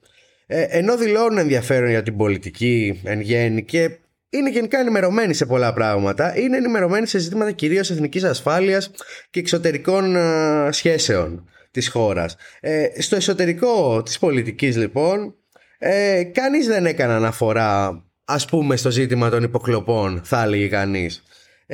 Ε, 0.47 0.63
ενώ 0.69 0.97
δηλώνουν 0.97 1.39
ενδιαφέρον 1.39 1.89
για 1.89 2.03
την 2.03 2.17
πολιτική 2.17 3.01
εν 3.05 3.21
γέννη 3.21 3.65
και 3.65 3.91
είναι 4.29 4.51
γενικά 4.51 4.79
ενημερωμένοι 4.79 5.35
σε 5.35 5.47
πολλά 5.47 5.73
πράγματα, 5.73 6.39
είναι 6.39 6.57
ενημερωμένοι 6.57 7.07
σε 7.07 7.19
ζητήματα 7.19 7.51
κυρίως 7.51 7.91
εθνικής 7.91 8.25
ασφάλειας 8.25 8.91
και 9.31 9.41
εξωτερικών 9.41 10.17
ε, 10.17 10.69
σχέσεων 10.73 11.49
της 11.71 11.89
χώρας. 11.89 12.37
Ε, 12.61 12.87
στο 12.99 13.17
εσωτερικό 13.17 14.03
της 14.03 14.19
πολιτικής 14.19 14.77
λοιπόν, 14.77 15.35
ε, 15.79 16.23
κανείς 16.25 16.67
δεν 16.67 16.87
έκανε 16.87 17.13
αναφορά 17.13 18.03
ας 18.25 18.45
πούμε 18.45 18.77
στο 18.77 18.91
ζήτημα 18.91 19.31
των 19.31 19.43
υποκλοπών 19.43 20.21
θα 20.25 20.43
έλεγε 20.43 20.69
κανείς 20.69 21.23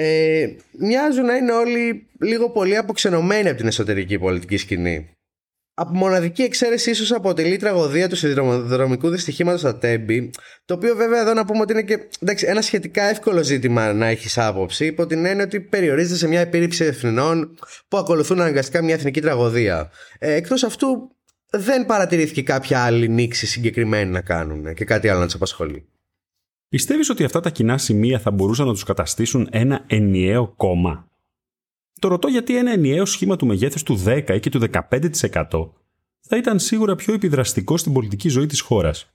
ε, 0.00 0.56
μοιάζουν 0.78 1.24
να 1.24 1.36
είναι 1.36 1.52
όλοι 1.52 2.06
λίγο 2.20 2.50
πολύ 2.50 2.76
αποξενωμένοι 2.76 3.48
από 3.48 3.56
την 3.56 3.66
εσωτερική 3.66 4.18
πολιτική 4.18 4.56
σκηνή. 4.56 5.10
Από 5.74 5.94
μοναδική 5.94 6.42
εξαίρεση 6.42 6.90
ίσως 6.90 7.12
αποτελεί 7.12 7.52
η 7.52 7.56
τραγωδία 7.56 8.08
του 8.08 8.16
σιδηροδρομικού 8.16 9.08
δυστυχήματος 9.08 9.60
στα 9.60 9.78
Τέμπη, 9.78 10.30
το 10.64 10.74
οποίο 10.74 10.96
βέβαια 10.96 11.20
εδώ 11.20 11.34
να 11.34 11.44
πούμε 11.44 11.60
ότι 11.60 11.72
είναι 11.72 11.82
και 11.82 12.08
εντάξει, 12.20 12.46
ένα 12.46 12.62
σχετικά 12.62 13.02
εύκολο 13.02 13.42
ζήτημα 13.42 13.92
να 13.92 14.06
έχεις 14.06 14.38
άποψη, 14.38 14.86
υπό 14.86 15.06
την 15.06 15.24
έννοια 15.24 15.44
ότι 15.44 15.60
περιορίζεται 15.60 16.16
σε 16.16 16.28
μια 16.28 16.40
επίρρηψη 16.40 16.84
εθνών 16.84 17.58
που 17.88 17.96
ακολουθούν 17.96 18.40
αναγκαστικά 18.40 18.82
μια 18.82 18.94
εθνική 18.94 19.20
τραγωδία. 19.20 19.90
Ε, 20.18 20.32
Εκτός 20.32 20.62
αυτού, 20.62 21.16
δεν 21.50 21.86
παρατηρήθηκε 21.86 22.42
κάποια 22.42 22.84
άλλη 22.84 23.08
νήξη 23.08 23.46
συγκεκριμένη 23.46 24.10
να 24.10 24.20
κάνουν 24.20 24.74
και 24.74 24.84
κάτι 24.84 25.08
άλλο 25.08 25.18
να 25.18 25.24
τους 25.24 25.34
απασχολεί. 25.34 25.88
Πιστεύεις 26.68 27.08
ότι 27.08 27.24
αυτά 27.24 27.40
τα 27.40 27.50
κοινά 27.50 27.78
σημεία 27.78 28.18
θα 28.18 28.30
μπορούσαν 28.30 28.66
να 28.66 28.72
τους 28.72 28.84
καταστήσουν 28.84 29.48
ένα 29.50 29.84
ενιαίο 29.86 30.48
κόμμα; 30.48 31.08
Το 32.00 32.08
ρωτώ 32.08 32.28
γιατί 32.28 32.56
ένα 32.56 32.70
ενιαίο 32.70 33.04
σχήμα 33.04 33.36
του 33.36 33.46
μεγέθους 33.46 33.82
του 33.82 34.02
10 34.06 34.34
ή 34.34 34.40
και 34.40 34.50
του 34.50 34.60
15% 34.60 35.70
θα 36.20 36.36
ήταν 36.36 36.58
σίγουρα 36.58 36.94
πιο 36.94 37.14
επιδραστικό 37.14 37.76
στην 37.76 37.92
πολιτική 37.92 38.28
ζωή 38.28 38.46
της 38.46 38.60
χώρας. 38.60 39.12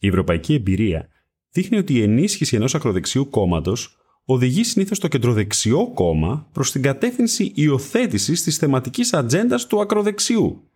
Η 0.00 0.06
ευρωπαϊκή 0.06 0.54
εμπειρία 0.54 1.08
δείχνει 1.50 1.76
ότι 1.78 1.94
η 1.94 2.02
ενίσχυση 2.02 2.56
ενός 2.56 2.74
ακροδεξιού 2.74 3.28
κόμματος 3.28 3.96
οδηγεί 4.24 4.64
συνήθως 4.64 4.98
το 4.98 5.08
κεντροδεξιό 5.08 5.92
κόμμα 5.94 6.48
προς 6.52 6.72
την 6.72 6.82
κατεύθυνση 6.82 7.52
υιοθέτησης 7.54 8.42
της 8.42 8.56
θεματικής 8.56 9.12
ατζέντας 9.12 9.66
του 9.66 9.80
ακροδεξιού. 9.80 10.70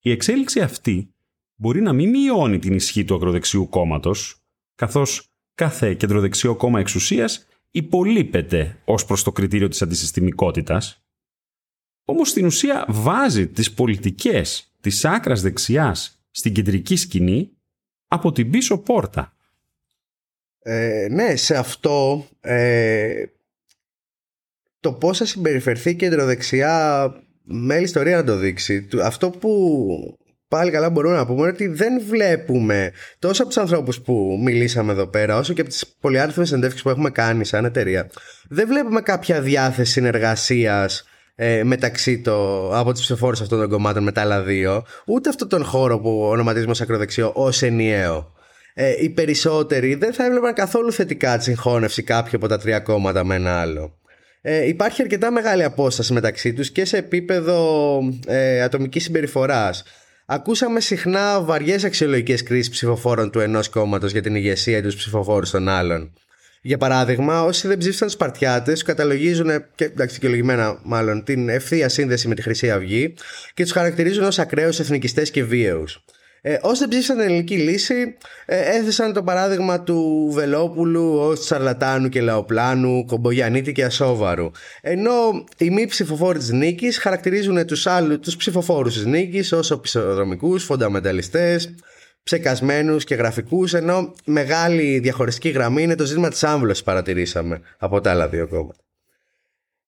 Η 0.00 0.10
εξέλιξη 0.10 0.60
αυτή 0.60 1.14
μπορεί 1.60 1.80
να 1.80 1.92
μην 1.92 2.10
μειώνει 2.10 2.58
την 2.58 2.74
ισχύ 2.74 3.04
του 3.04 3.14
ακροδεξιού 3.14 3.68
κόμματος, 3.68 4.42
καθώς 4.74 5.28
κάθε 5.54 5.94
κεντροδεξιό 5.94 6.56
κόμμα 6.56 6.80
εξουσίας 6.80 7.46
υπολείπεται 7.70 8.80
ως 8.84 9.04
προς 9.04 9.22
το 9.22 9.32
κριτήριο 9.32 9.68
της 9.68 9.82
αντισυστημικότητας, 9.82 11.04
όμως 12.04 12.28
στην 12.28 12.46
ουσία 12.46 12.84
βάζει 12.88 13.48
τις 13.48 13.72
πολιτικές 13.72 14.74
της 14.80 15.04
άκρας 15.04 15.40
δεξιάς 15.42 16.24
στην 16.30 16.52
κεντρική 16.52 16.96
σκηνή 16.96 17.50
από 18.06 18.32
την 18.32 18.50
πίσω 18.50 18.78
πόρτα. 18.78 19.36
Ε, 20.58 21.06
ναι, 21.10 21.36
σε 21.36 21.56
αυτό 21.56 22.26
ε, 22.40 23.24
το 24.80 24.92
πώς 24.92 25.18
θα 25.18 25.24
συμπεριφερθεί 25.24 25.96
κεντροδεξιά 25.96 27.14
με 27.42 27.76
ιστορία 27.76 28.16
να 28.16 28.24
το 28.24 28.36
δείξει. 28.36 28.88
Αυτό 29.02 29.30
που 29.30 30.18
πάλι 30.50 30.70
καλά 30.70 30.90
μπορούμε 30.90 31.16
να 31.16 31.26
πούμε 31.26 31.48
ότι 31.48 31.66
δεν 31.66 32.02
βλέπουμε 32.08 32.92
τόσο 33.18 33.42
από 33.42 33.52
τους 33.52 33.62
ανθρώπους 33.62 34.00
που 34.00 34.38
μιλήσαμε 34.42 34.92
εδώ 34.92 35.06
πέρα, 35.06 35.36
όσο 35.38 35.52
και 35.52 35.60
από 35.60 35.70
τις 35.70 35.96
πολυάριθμες 36.00 36.48
συνεντεύξεις 36.48 36.82
που 36.82 36.90
έχουμε 36.90 37.10
κάνει 37.10 37.44
σαν 37.44 37.64
εταιρεία. 37.64 38.10
Δεν 38.48 38.66
βλέπουμε 38.66 39.00
κάποια 39.00 39.40
διάθεση 39.40 39.92
συνεργασίας 39.92 41.04
ε, 41.34 41.64
μεταξύ 41.64 42.20
το, 42.20 42.68
από 42.76 42.92
του 42.92 43.00
ψηφοφόρου 43.00 43.42
αυτών 43.42 43.58
των 43.58 43.68
κομμάτων 43.68 44.02
με 44.02 44.12
τα 44.12 44.20
άλλα 44.20 44.42
δύο, 44.42 44.84
ούτε 45.06 45.28
αυτόν 45.28 45.48
τον 45.48 45.64
χώρο 45.64 45.98
που 45.98 46.20
ονοματίζουμε 46.20 46.70
ως 46.70 46.80
ακροδεξιό 46.80 47.32
ως 47.34 47.62
ενιαίο. 47.62 48.32
Ε, 48.74 48.94
οι 49.02 49.10
περισσότεροι 49.10 49.94
δεν 49.94 50.12
θα 50.12 50.24
έβλεπαν 50.24 50.54
καθόλου 50.54 50.92
θετικά 50.92 51.36
τη 51.36 51.44
συγχώνευση 51.44 52.02
κάποιο 52.02 52.32
από 52.34 52.48
τα 52.48 52.58
τρία 52.58 52.80
κόμματα 52.80 53.24
με 53.24 53.34
ένα 53.34 53.60
άλλο. 53.60 53.94
Ε, 54.42 54.66
υπάρχει 54.66 55.02
αρκετά 55.02 55.30
μεγάλη 55.30 55.64
απόσταση 55.64 56.12
μεταξύ 56.12 56.52
τους 56.52 56.70
και 56.70 56.84
σε 56.84 56.96
επίπεδο 56.96 57.98
ε, 58.26 58.62
ατομικής 58.62 59.02
συμπεριφοράς. 59.02 59.84
Ακούσαμε 60.32 60.80
συχνά 60.80 61.40
βαριές 61.40 61.84
αξιολογικές 61.84 62.42
κρίσεις 62.42 62.70
ψηφοφόρων 62.70 63.30
του 63.30 63.40
ενός 63.40 63.68
κόμματος 63.68 64.12
για 64.12 64.22
την 64.22 64.34
ηγεσία 64.34 64.78
ή 64.78 64.82
τους 64.82 64.96
ψηφοφόρους 64.96 65.50
των 65.50 65.68
άλλων. 65.68 66.12
Για 66.62 66.78
παράδειγμα, 66.78 67.42
όσοι 67.42 67.68
δεν 67.68 67.78
ψήφισαν 67.78 68.06
τους 68.06 68.16
Σπαρτιάτε, 68.16 68.72
καταλογίζουν, 68.84 69.48
και 69.74 69.84
εντάξει, 69.84 70.14
δικαιολογημένα 70.14 70.80
μάλλον, 70.84 71.24
την 71.24 71.48
ευθεία 71.48 71.88
σύνδεση 71.88 72.28
με 72.28 72.34
τη 72.34 72.42
Χρυσή 72.42 72.70
Αυγή 72.70 73.14
και 73.54 73.62
τους 73.62 73.72
χαρακτηρίζουν 73.72 74.24
ως 74.24 74.38
ακραίους 74.38 74.78
εθνικιστές 74.78 75.30
και 75.30 75.44
βίαιους. 75.44 76.04
Ε, 76.42 76.58
όσοι 76.62 76.78
δεν 76.78 76.88
ψήφισαν 76.88 77.16
την 77.16 77.24
ελληνική 77.24 77.56
λύση, 77.56 78.16
ε, 78.46 78.76
έθεσαν 78.76 79.12
το 79.12 79.22
παράδειγμα 79.22 79.82
του 79.82 80.30
Βελόπουλου 80.32 81.14
ως 81.18 81.40
Τσαρλατάνου 81.40 82.08
και 82.08 82.20
Λαοπλάνου, 82.20 83.04
Κομπογιανίτη 83.04 83.72
και 83.72 83.84
Ασόβαρου. 83.84 84.50
Ενώ 84.80 85.44
οι 85.58 85.70
μη 85.70 85.86
ψηφοφόροι 85.86 86.38
της 86.38 86.50
νίκης 86.50 86.98
χαρακτηρίζουν 86.98 87.66
τους 87.66 87.86
τους 88.20 88.36
ψηφοφόρους 88.36 88.94
της 88.94 89.04
νίκης 89.04 89.52
ως 89.52 89.70
οπισθοδρομικούς, 89.70 90.64
φονταμεταλιστέ, 90.64 91.60
ψεκασμένους 92.22 93.04
και 93.04 93.14
γραφικούς, 93.14 93.74
ενώ 93.74 94.12
μεγάλη 94.24 94.98
διαχωριστική 94.98 95.48
γραμμή 95.48 95.82
είναι 95.82 95.94
το 95.94 96.04
ζήτημα 96.04 96.28
της 96.28 96.44
άμβλωσης 96.44 96.82
παρατηρήσαμε 96.82 97.60
από 97.78 98.00
τα 98.00 98.10
άλλα 98.10 98.28
δύο 98.28 98.48
κόμματα. 98.48 98.89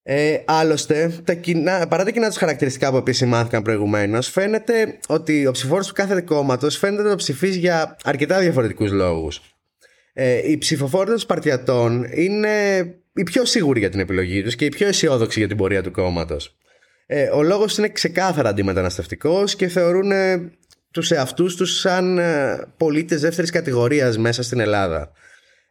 Ε, 0.04 0.38
άλλωστε, 0.44 1.20
τα 1.24 1.34
κοινά, 1.34 1.86
παρά 1.88 2.04
τα 2.04 2.10
κοινά 2.10 2.28
τους 2.28 2.36
χαρακτηριστικά 2.36 2.90
που 2.90 2.96
επισημάνθηκαν 2.96 3.62
προηγουμένως, 3.62 4.28
φαίνεται 4.28 4.98
ότι 5.06 5.46
ο 5.46 5.50
ψηφόρο 5.50 5.84
του 5.84 5.92
κάθε 5.92 6.20
κόμματος 6.20 6.76
φαίνεται 6.76 7.02
να 7.02 7.10
το 7.10 7.16
ψηφίζει 7.16 7.58
για 7.58 7.96
αρκετά 8.04 8.40
διαφορετικούς 8.40 8.90
λόγους. 8.90 9.40
Ε, 10.12 10.50
οι 10.50 10.58
ψηφοφόροι 10.58 11.08
των 11.08 11.18
Σπαρτιατών 11.18 12.06
είναι 12.14 12.78
οι 13.14 13.22
πιο 13.22 13.44
σίγουροι 13.44 13.78
για 13.78 13.90
την 13.90 14.00
επιλογή 14.00 14.42
τους 14.42 14.56
και 14.56 14.64
οι 14.64 14.68
πιο 14.68 14.86
αισιόδοξοι 14.86 15.38
για 15.38 15.48
την 15.48 15.56
πορεία 15.56 15.82
του 15.82 15.90
κόμματος. 15.90 16.56
Ε, 17.06 17.28
ο 17.28 17.42
λόγος 17.42 17.78
είναι 17.78 17.88
ξεκάθαρα 17.88 18.48
αντιμεταναστευτικός 18.48 19.56
και 19.56 19.68
θεωρούν 19.68 20.12
τους 20.90 21.10
εαυτούς 21.10 21.56
τους 21.56 21.78
σαν 21.78 22.18
ε, 22.18 22.66
πολίτες 22.76 23.20
δεύτερης 23.20 23.50
κατηγορίας 23.50 24.18
μέσα 24.18 24.42
στην 24.42 24.60
Ελλάδα 24.60 25.12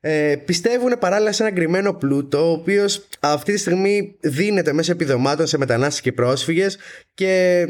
ε, 0.03 0.35
πιστεύουν 0.45 0.97
παράλληλα 0.99 1.31
σε 1.31 1.43
ένα 1.43 1.51
γκριμένο 1.51 1.93
πλούτο, 1.93 2.49
ο 2.49 2.51
οποίος 2.51 3.07
αυτή 3.19 3.53
τη 3.53 3.59
στιγμή 3.59 4.15
δίνεται 4.19 4.73
μέσα 4.73 4.91
επιδομάτων 4.91 5.47
σε 5.47 5.57
μετανάστες 5.57 6.01
και 6.01 6.11
πρόσφυγες 6.11 6.77
και 7.13 7.65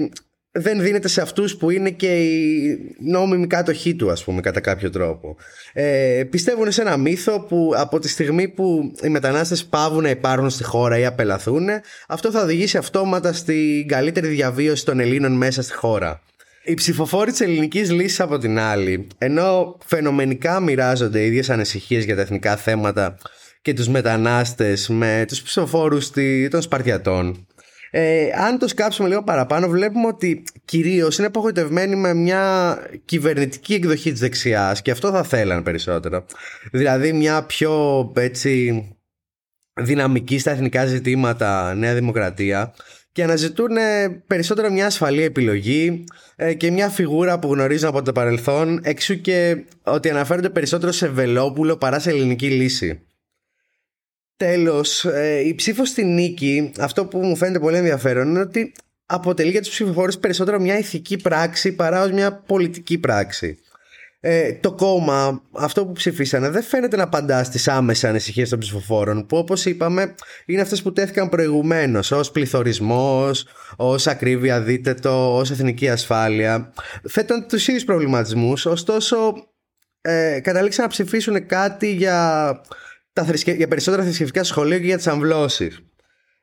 δεν 0.52 0.82
δίνεται 0.82 1.08
σε 1.08 1.22
αυτούς 1.22 1.58
που 1.58 1.70
είναι 1.70 1.90
και 1.90 2.24
οι 2.24 2.96
νόμιμοι 3.00 3.48
κάτοχοί 3.48 3.96
του 3.96 4.12
ας 4.12 4.24
πούμε 4.24 4.42
κατά 4.42 4.60
κάποιο 4.60 4.90
τρόπο. 4.90 5.36
Ε, 5.74 6.24
πιστεύουν 6.30 6.72
σε 6.72 6.82
ένα 6.82 6.98
μύθο 6.98 7.42
που 7.42 7.72
από 7.76 8.00
τη 8.00 8.08
στιγμή 8.08 8.48
που 8.48 8.94
οι 9.04 9.10
μετανάστες 9.10 9.66
πάβουν 9.66 10.04
να 10.04 10.10
υπάρχουν 10.10 10.50
στη 10.50 10.64
χώρα 10.64 10.98
ή 10.98 11.06
απελαθούν 11.06 11.68
αυτό 12.08 12.32
θα 12.32 12.42
οδηγήσει 12.42 12.78
αυτόματα 12.78 13.34
στην 13.34 13.88
καλύτερη 13.88 14.28
διαβίωση 14.28 14.86
των 14.86 15.00
Ελλήνων 15.00 15.32
μέσα 15.32 15.62
στη 15.62 15.74
χώρα 15.74 16.22
οι 16.64 16.74
ψηφοφόροι 16.74 17.32
της 17.32 17.42
ελληνικής 17.42 17.92
λύσης 17.92 18.20
από 18.20 18.38
την 18.38 18.60
άλλη, 18.60 19.08
ενώ 19.18 19.78
φαινομενικά 19.86 20.60
μοιράζονται 20.60 21.26
ίδιες 21.26 21.50
ανησυχίες 21.50 22.06
για 22.06 22.16
τα 22.16 22.22
εθνικά 22.22 22.56
θέματα 22.56 23.18
και 23.62 23.74
τους 23.74 23.88
μετανάστες 23.88 24.90
με 24.90 25.26
τους 25.28 25.42
ψηφοφόρους 25.42 26.12
των 26.50 26.62
Σπαρτιατών, 26.62 27.48
ε, 27.94 28.30
αν 28.46 28.58
το 28.58 28.68
σκάψουμε 28.68 29.08
λίγο 29.08 29.24
παραπάνω, 29.24 29.68
βλέπουμε 29.68 30.08
ότι 30.08 30.44
κυρίως 30.66 31.18
είναι 31.18 31.28
απογοητευμένοι 31.28 31.96
με 31.96 32.14
μια 32.14 32.78
κυβερνητική 33.06 33.74
εκδοχή 33.74 34.12
της 34.12 34.20
δεξιάς 34.20 34.82
και 34.82 34.92
αυτό 34.92 35.12
θα 35.12 35.24
θέλαν 35.24 35.64
περισσότερο. 35.64 36.26
Δηλαδή, 36.72 37.14
μια 37.14 37.44
πιο 37.44 38.12
έτσι 38.16 38.86
δυναμική 39.74 40.40
στα 40.40 40.52
εθνικά 40.52 40.86
ζητήματα 40.86 41.74
Νέα 41.74 41.94
Δημοκρατία 41.94 42.74
και 43.12 43.24
αναζητούν 43.24 43.70
περισσότερο 44.28 44.72
μια 44.72 44.86
ασφαλή 44.86 45.24
επιλογή 45.24 46.04
ε, 46.36 46.54
και 46.54 46.72
μια 46.72 46.90
φιγούρα 46.90 47.40
που 47.40 47.54
γνωρίζουν 47.54 47.90
από 47.90 48.02
το 48.02 48.12
παρελθόν 48.12 48.80
εξού 48.84 49.22
και 49.22 49.64
ότι 49.84 50.10
αναφέρονται 50.10 50.50
περισσότερο 50.50 50.92
σε 50.92 51.08
Βελόπουλο 51.08 51.78
παρά 51.78 52.00
σε 52.00 52.10
ελληνική 52.10 52.50
λύση. 52.50 53.02
Τέλος, 54.38 55.06
ε, 55.06 55.40
η 55.46 55.56
ψήφος 55.56 55.90
στη 55.90 56.06
νίκη, 56.06 56.72
αυτό 56.80 57.06
που 57.06 57.20
μου 57.20 57.36
φαίνεται 57.36 57.60
πολύ 57.60 57.78
ενδιαφέρον 57.78 58.30
είναι 58.30 58.40
ότι 58.40 58.74
αποτελεί 59.06 59.52
για 59.52 59.62
τους 59.62 59.70
ψηφοφόρους 59.70 60.18
περισσότερο 60.18 60.60
μια 60.60 60.78
ηθική 60.78 61.18
πράξη 61.18 61.76
παρά 61.76 62.04
ως 62.04 62.12
μια 62.12 62.34
πολιτική 62.34 62.98
πράξη 62.98 63.60
ε, 64.24 64.54
το 64.54 64.74
κόμμα, 64.74 65.42
αυτό 65.52 65.86
που 65.86 65.92
ψηφίσανε, 65.92 66.50
δεν 66.50 66.64
φαίνεται 66.64 66.96
να 66.96 67.04
απαντά 67.04 67.44
στις 67.44 67.68
άμεσε 67.68 68.08
ανησυχίες 68.08 68.50
των 68.50 68.60
ψηφοφόρων, 68.60 69.26
που 69.26 69.38
όπως 69.38 69.66
είπαμε 69.66 70.16
είναι 70.46 70.62
αυτές 70.62 70.82
που 70.82 70.94
τέθηκαν 70.94 71.30
προηγουμένως, 71.30 72.12
ως 72.12 72.32
πληθωρισμός, 72.32 73.46
ως 73.76 74.08
ακρίβεια 74.08 74.62
δίτετο, 74.62 75.36
ως 75.36 75.52
εθνική 75.52 75.90
ασφάλεια. 75.90 76.74
Θέτουν 77.10 77.48
τους 77.48 77.68
ίδιους 77.68 77.84
προβληματισμούς, 77.84 78.66
ωστόσο 78.66 79.34
ε, 80.02 80.40
καταλήξαν 80.44 80.84
να 80.84 80.90
ψηφίσουν 80.90 81.46
κάτι 81.46 81.94
για, 81.94 82.62
τα 83.14 83.26
για 83.46 83.68
περισσότερα 83.68 84.04
θρησκευτικά 84.04 84.44
σχολεία 84.44 84.80
και 84.80 84.86
για 84.86 84.98
τις 84.98 85.08
αμβλώσεις. 85.08 85.80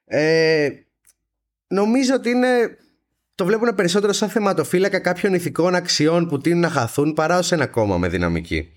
Ε, 0.05 0.69
νομίζω 1.69 2.15
ότι 2.15 2.31
είναι 2.31 2.77
το 3.39 3.45
βλέπουν 3.45 3.75
περισσότερο 3.75 4.13
σαν 4.13 4.29
θεματοφύλακα 4.29 4.99
κάποιων 4.99 5.35
ηθικών 5.35 5.75
αξιών 5.75 6.29
που 6.29 6.39
τείνουν 6.39 6.61
να 6.61 6.69
χαθούν 6.69 7.13
παρά 7.13 7.39
ως 7.39 7.53
ένα 7.53 7.67
κόμμα 7.67 7.99
με 7.99 8.09
δυναμική. 8.09 8.73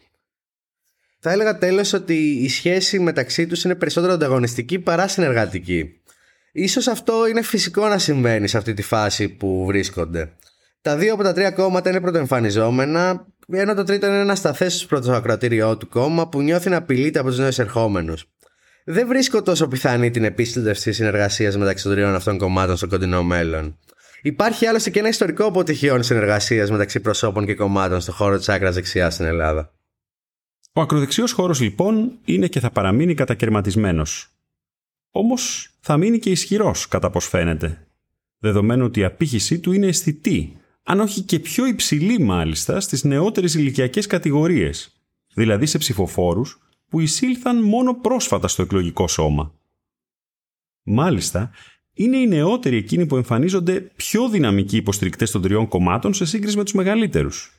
Θα 1.19 1.31
έλεγα 1.31 1.57
τέλος 1.57 1.93
ότι 1.93 2.13
η 2.43 2.49
σχέση 2.49 2.99
μεταξύ 2.99 3.47
τους 3.47 3.63
είναι 3.63 3.75
περισσότερο 3.75 4.13
ανταγωνιστική 4.13 4.79
παρά 4.79 5.07
συνεργατική. 5.07 6.01
Ίσως 6.51 6.87
αυτό 6.87 7.27
είναι 7.27 7.41
φυσικό 7.41 7.87
να 7.87 7.97
συμβαίνει 7.97 8.47
σε 8.47 8.57
αυτή 8.57 8.73
τη 8.73 8.81
φάση 8.81 9.29
που 9.29 9.65
βρίσκονται. 9.65 10.33
Τα 10.81 10.97
δύο 10.97 11.13
από 11.13 11.23
τα 11.23 11.33
τρία 11.33 11.51
κόμματα 11.51 11.89
είναι 11.89 12.01
πρωτοεμφανιζόμενα, 12.01 13.27
ενώ 13.51 13.73
το 13.73 13.83
τρίτο 13.83 14.07
είναι 14.07 14.19
ένας 14.19 14.37
σταθές 14.37 14.75
στο 14.75 14.87
πρώτο 14.87 15.11
ακροατήριό 15.11 15.77
του 15.77 15.87
κόμμα 15.87 16.29
που 16.29 16.41
νιώθει 16.41 16.69
να 16.69 16.77
απειλείται 16.77 17.19
από 17.19 17.27
τους 17.27 17.37
νέους 17.37 17.59
ερχόμενους. 17.59 18.25
Δεν 18.85 19.07
βρίσκω 19.07 19.41
τόσο 19.41 19.67
πιθανή 19.67 20.11
την 20.11 20.23
επίστευση 20.23 20.91
συνεργασίας 20.91 21.57
μεταξύ 21.57 21.83
των 21.83 21.93
τριών 21.93 22.15
αυτών 22.15 22.37
κομμάτων 22.37 22.77
στο 22.77 22.87
κοντινό 22.87 23.23
μέλλον. 23.23 23.77
Υπάρχει 24.21 24.65
άλλωστε 24.65 24.89
και 24.89 24.99
ένα 24.99 25.07
ιστορικό 25.07 25.45
αποτυχιών 25.45 26.03
συνεργασίας 26.03 26.71
μεταξύ 26.71 26.99
προσώπων 26.99 27.45
και 27.45 27.55
κομμάτων 27.55 28.01
στον 28.01 28.13
χώρο 28.13 28.37
της 28.37 28.49
άκρας 28.49 28.75
δεξιάς 28.75 29.13
στην 29.13 29.25
Ελλάδα. 29.25 29.73
Ο 30.73 30.81
ακροδεξιός 30.81 31.31
χώρος 31.31 31.59
λοιπόν 31.59 32.11
είναι 32.25 32.47
και 32.47 32.59
θα 32.59 32.71
παραμείνει 32.71 33.13
κατακαιρματισμένος. 33.13 34.29
Όμως 35.11 35.69
θα 35.79 35.97
μείνει 35.97 36.19
και 36.19 36.29
ισχυρός 36.29 36.87
κατά 36.87 37.09
πώ 37.09 37.19
φαίνεται. 37.19 37.87
Δεδομένου 38.39 38.85
ότι 38.85 38.99
η 38.99 39.03
απήχησή 39.03 39.59
του 39.59 39.71
είναι 39.71 39.87
αισθητή, 39.87 40.57
αν 40.83 40.99
όχι 40.99 41.21
και 41.21 41.39
πιο 41.39 41.65
υψηλή 41.65 42.19
μάλιστα 42.19 42.79
στις 42.79 43.03
νεότερες 43.03 43.53
ηλικιακές 43.53 44.07
κατηγορίες, 44.07 45.01
δηλαδή 45.33 45.65
σε 45.65 45.77
ψηφοφόρους 45.77 46.59
που 46.89 46.99
εισήλθαν 46.99 47.63
μόνο 47.63 47.93
πρόσφατα 47.93 48.47
στο 48.47 48.61
εκλογικό 48.61 49.07
σώμα. 49.07 49.53
Μάλιστα, 50.83 51.51
είναι 51.93 52.17
οι 52.17 52.27
νεότεροι 52.27 52.77
εκείνοι 52.77 53.05
που 53.05 53.15
εμφανίζονται 53.15 53.81
πιο 53.81 54.29
δυναμικοί 54.29 54.77
υποστηρικτές 54.77 55.31
των 55.31 55.41
τριών 55.41 55.67
κομμάτων 55.67 56.13
σε 56.13 56.25
σύγκριση 56.25 56.57
με 56.57 56.63
τους 56.63 56.73
μεγαλύτερους. 56.73 57.55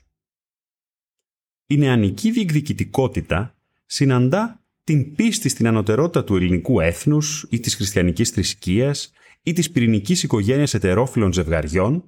Η 1.66 1.76
νεανική 1.76 2.30
διεκδικητικότητα 2.30 3.54
συναντά 3.86 4.62
την 4.84 5.14
πίστη 5.14 5.48
στην 5.48 5.66
ανωτερότητα 5.66 6.24
του 6.24 6.36
ελληνικού 6.36 6.80
έθνους 6.80 7.46
ή 7.50 7.60
της 7.60 7.74
χριστιανικής 7.74 8.30
θρησκείας 8.30 9.12
ή 9.42 9.52
της 9.52 9.70
πυρηνικής 9.70 10.22
οικογένειας 10.22 10.74
ετερόφιλων 10.74 11.32
ζευγαριών 11.32 12.04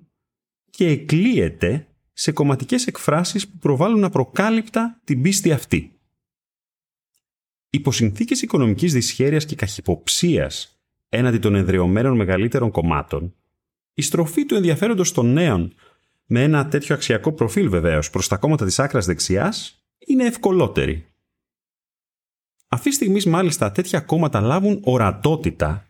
και 0.71 0.89
εκλείεται 0.89 1.89
σε 2.13 2.33
κομματικές 2.33 2.87
εκφράσεις 2.87 3.49
που 3.49 3.59
προβάλλουν 3.59 4.05
απροκάλυπτα 4.05 5.01
την 5.05 5.23
πίστη 5.23 5.53
αυτή. 5.53 5.99
Υπό 7.71 7.93
συνθήκες 7.93 8.43
οικονομικής 8.43 8.93
δυσχέρειας 8.93 9.45
και 9.45 9.55
καχυποψίας 9.55 10.79
έναντι 11.14 11.38
των 11.38 11.55
ενδρεωμένων 11.55 12.16
μεγαλύτερων 12.16 12.70
κομμάτων, 12.70 13.35
η 13.94 14.03
στροφή 14.03 14.46
του 14.46 14.55
ενδιαφέροντος 14.55 15.12
των 15.12 15.33
νέων 15.33 15.74
με 16.27 16.42
ένα 16.42 16.68
τέτοιο 16.68 16.94
αξιακό 16.94 17.33
προφίλ 17.33 17.68
βεβαίως 17.68 18.11
προς 18.11 18.29
τα 18.29 18.37
κόμματα 18.37 18.64
της 18.64 18.79
άκρας 18.79 19.07
δεξιάς 19.07 19.85
είναι 20.07 20.24
ευκολότερη. 20.24 21.07
Αυτή 22.68 22.88
τη 22.88 22.94
στιγμή 22.94 23.20
μάλιστα 23.27 23.72
τέτοια 23.72 24.00
κόμματα 24.00 24.40
λάβουν 24.40 24.81
ορατότητα 24.85 25.87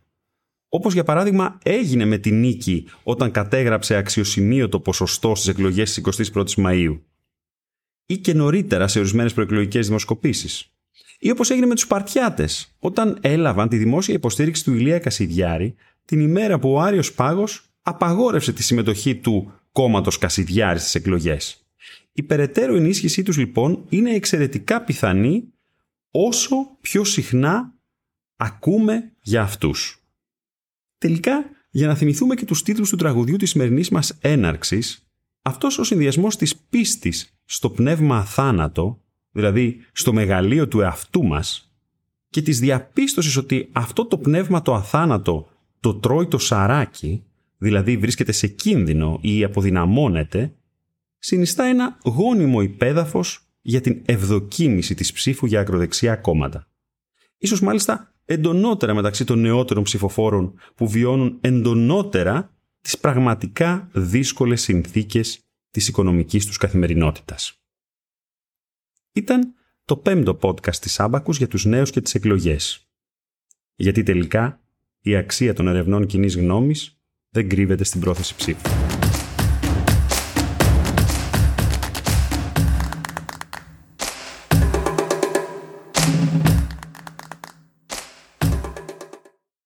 Όπως 0.69 0.93
για 0.93 1.05
παράδειγμα 1.05 1.59
έγινε 1.63 2.05
με 2.05 2.19
την 2.19 2.41
νίκη 2.41 2.89
όταν 3.03 3.31
κατέγραψε 3.31 3.97
αξιοσημείωτο 3.97 4.81
ποσοστό 4.81 5.35
στις 5.35 5.49
εκλογές 5.49 5.95
της 5.95 6.31
21ης 6.35 6.65
Μαΐου. 6.65 7.01
Ή 8.07 8.19
και 8.19 8.35
νωρίτερα 8.35 8.89
σε 8.89 8.99
ορισμένες 8.99 9.33
προεκλογικές 9.33 9.87
δημοσκοπήσεις. 9.87 10.74
Ή 11.25 11.31
όπως 11.31 11.51
έγινε 11.51 11.67
με 11.67 11.75
τους 11.75 11.87
Παρτιάτες, 11.87 12.77
όταν 12.79 13.19
έλαβαν 13.21 13.69
τη 13.69 13.77
δημόσια 13.77 14.15
υποστήριξη 14.15 14.65
του 14.65 14.75
Ηλία 14.75 14.99
Κασιδιάρη 14.99 15.75
την 16.05 16.21
ημέρα 16.21 16.59
που 16.59 16.73
ο 16.73 16.81
Άριος 16.81 17.15
Πάγος 17.15 17.69
απαγόρευσε 17.83 18.53
τη 18.53 18.63
συμμετοχή 18.63 19.17
του 19.17 19.53
κόμματος 19.73 20.19
Κασιδιάρης 20.19 20.81
στις 20.81 20.95
εκλογές. 20.95 21.67
Η 22.13 22.23
περαιτέρω 22.23 22.77
ενίσχυσή 22.77 23.23
τους 23.23 23.37
λοιπόν 23.37 23.85
είναι 23.89 24.15
εξαιρετικά 24.15 24.83
πιθανή 24.83 25.53
όσο 26.11 26.57
πιο 26.81 27.05
συχνά 27.05 27.75
ακούμε 28.37 29.13
για 29.21 29.43
αυτούς. 29.43 30.05
Τελικά, 30.99 31.45
για 31.71 31.87
να 31.87 31.95
θυμηθούμε 31.95 32.35
και 32.35 32.45
τους 32.45 32.63
τίτλους 32.63 32.91
του 32.91 32.97
τραγουδιού 32.97 33.37
της 33.37 33.51
σημερινής 33.51 33.89
μας 33.89 34.19
έναρξης, 34.21 35.09
αυτός 35.43 35.79
ο 35.79 35.85
συνδυασμός 35.85 36.37
της 36.37 36.57
πίστης 36.57 37.39
στο 37.45 37.71
πνεύμα 37.71 38.17
αθάνατο, 38.17 39.04
δηλαδή 39.35 39.77
στο 39.93 40.13
μεγαλείο 40.13 40.69
του 40.69 40.81
εαυτού 40.81 41.25
μας, 41.25 41.69
και 42.35 42.43
της 42.43 42.59
διαπίστωσης 42.61 43.37
ότι 43.37 43.69
αυτό 43.73 44.07
το 44.07 44.19
πνεύμα 44.19 44.63
το 44.63 44.75
αθάνατο 44.75 45.49
το 45.81 45.95
τρώει 45.95 46.27
το 46.27 46.39
σαράκι, 46.39 47.25
δηλαδή 47.59 47.97
βρίσκεται 47.97 48.33
σε 48.33 48.47
κίνδυνο 48.47 49.19
ή 49.21 49.45
αποδυναμώνεται, 49.45 50.55
συνιστά 51.19 51.65
ένα 51.65 51.99
γόνιμο 52.05 52.61
υπέδαφος 52.61 53.41
για 53.61 53.81
την 53.81 54.03
ευδοκίμηση 54.05 54.95
της 54.95 55.13
ψήφου 55.13 55.47
για 55.47 55.61
ακροδεξιά 55.61 56.17
κόμματα. 56.17 56.67
Ίσως 57.39 57.61
μάλιστα 57.61 58.15
εντονότερα 58.25 58.95
μεταξύ 58.95 59.25
των 59.25 59.41
νεότερων 59.41 59.83
ψηφοφόρων 59.83 60.55
που 60.75 60.89
βιώνουν 60.89 61.39
εντονότερα 61.41 62.51
τις 62.81 62.99
πραγματικά 62.99 63.89
δύσκολες 63.93 64.63
συνθήκες 64.63 65.41
της 65.71 65.89
οικονομικής 65.89 66.47
τους 66.47 66.57
καθημερινότητας. 66.57 67.64
Ήταν 69.17 69.55
το 69.85 69.97
πέμπτο 69.97 70.39
podcast 70.43 70.77
της 70.77 71.01
Άμπακους 71.01 71.39
για 71.39 71.49
τους 71.49 71.65
νέους 71.65 71.91
και 71.91 72.01
τις 72.01 72.15
εκλογές. 72.15 72.89
Γιατί 73.75 74.03
τελικά 74.03 74.61
η 75.01 75.17
αξία 75.17 75.55
των 75.55 75.69
ερευνών 75.69 76.07
κοινής 76.07 76.37
γνώμης 76.37 77.01
δεν 77.31 77.49
κρύβεται 77.49 77.85
στην 77.85 78.01
πρόθεση 78.01 78.37
ψήφου. 78.37 78.84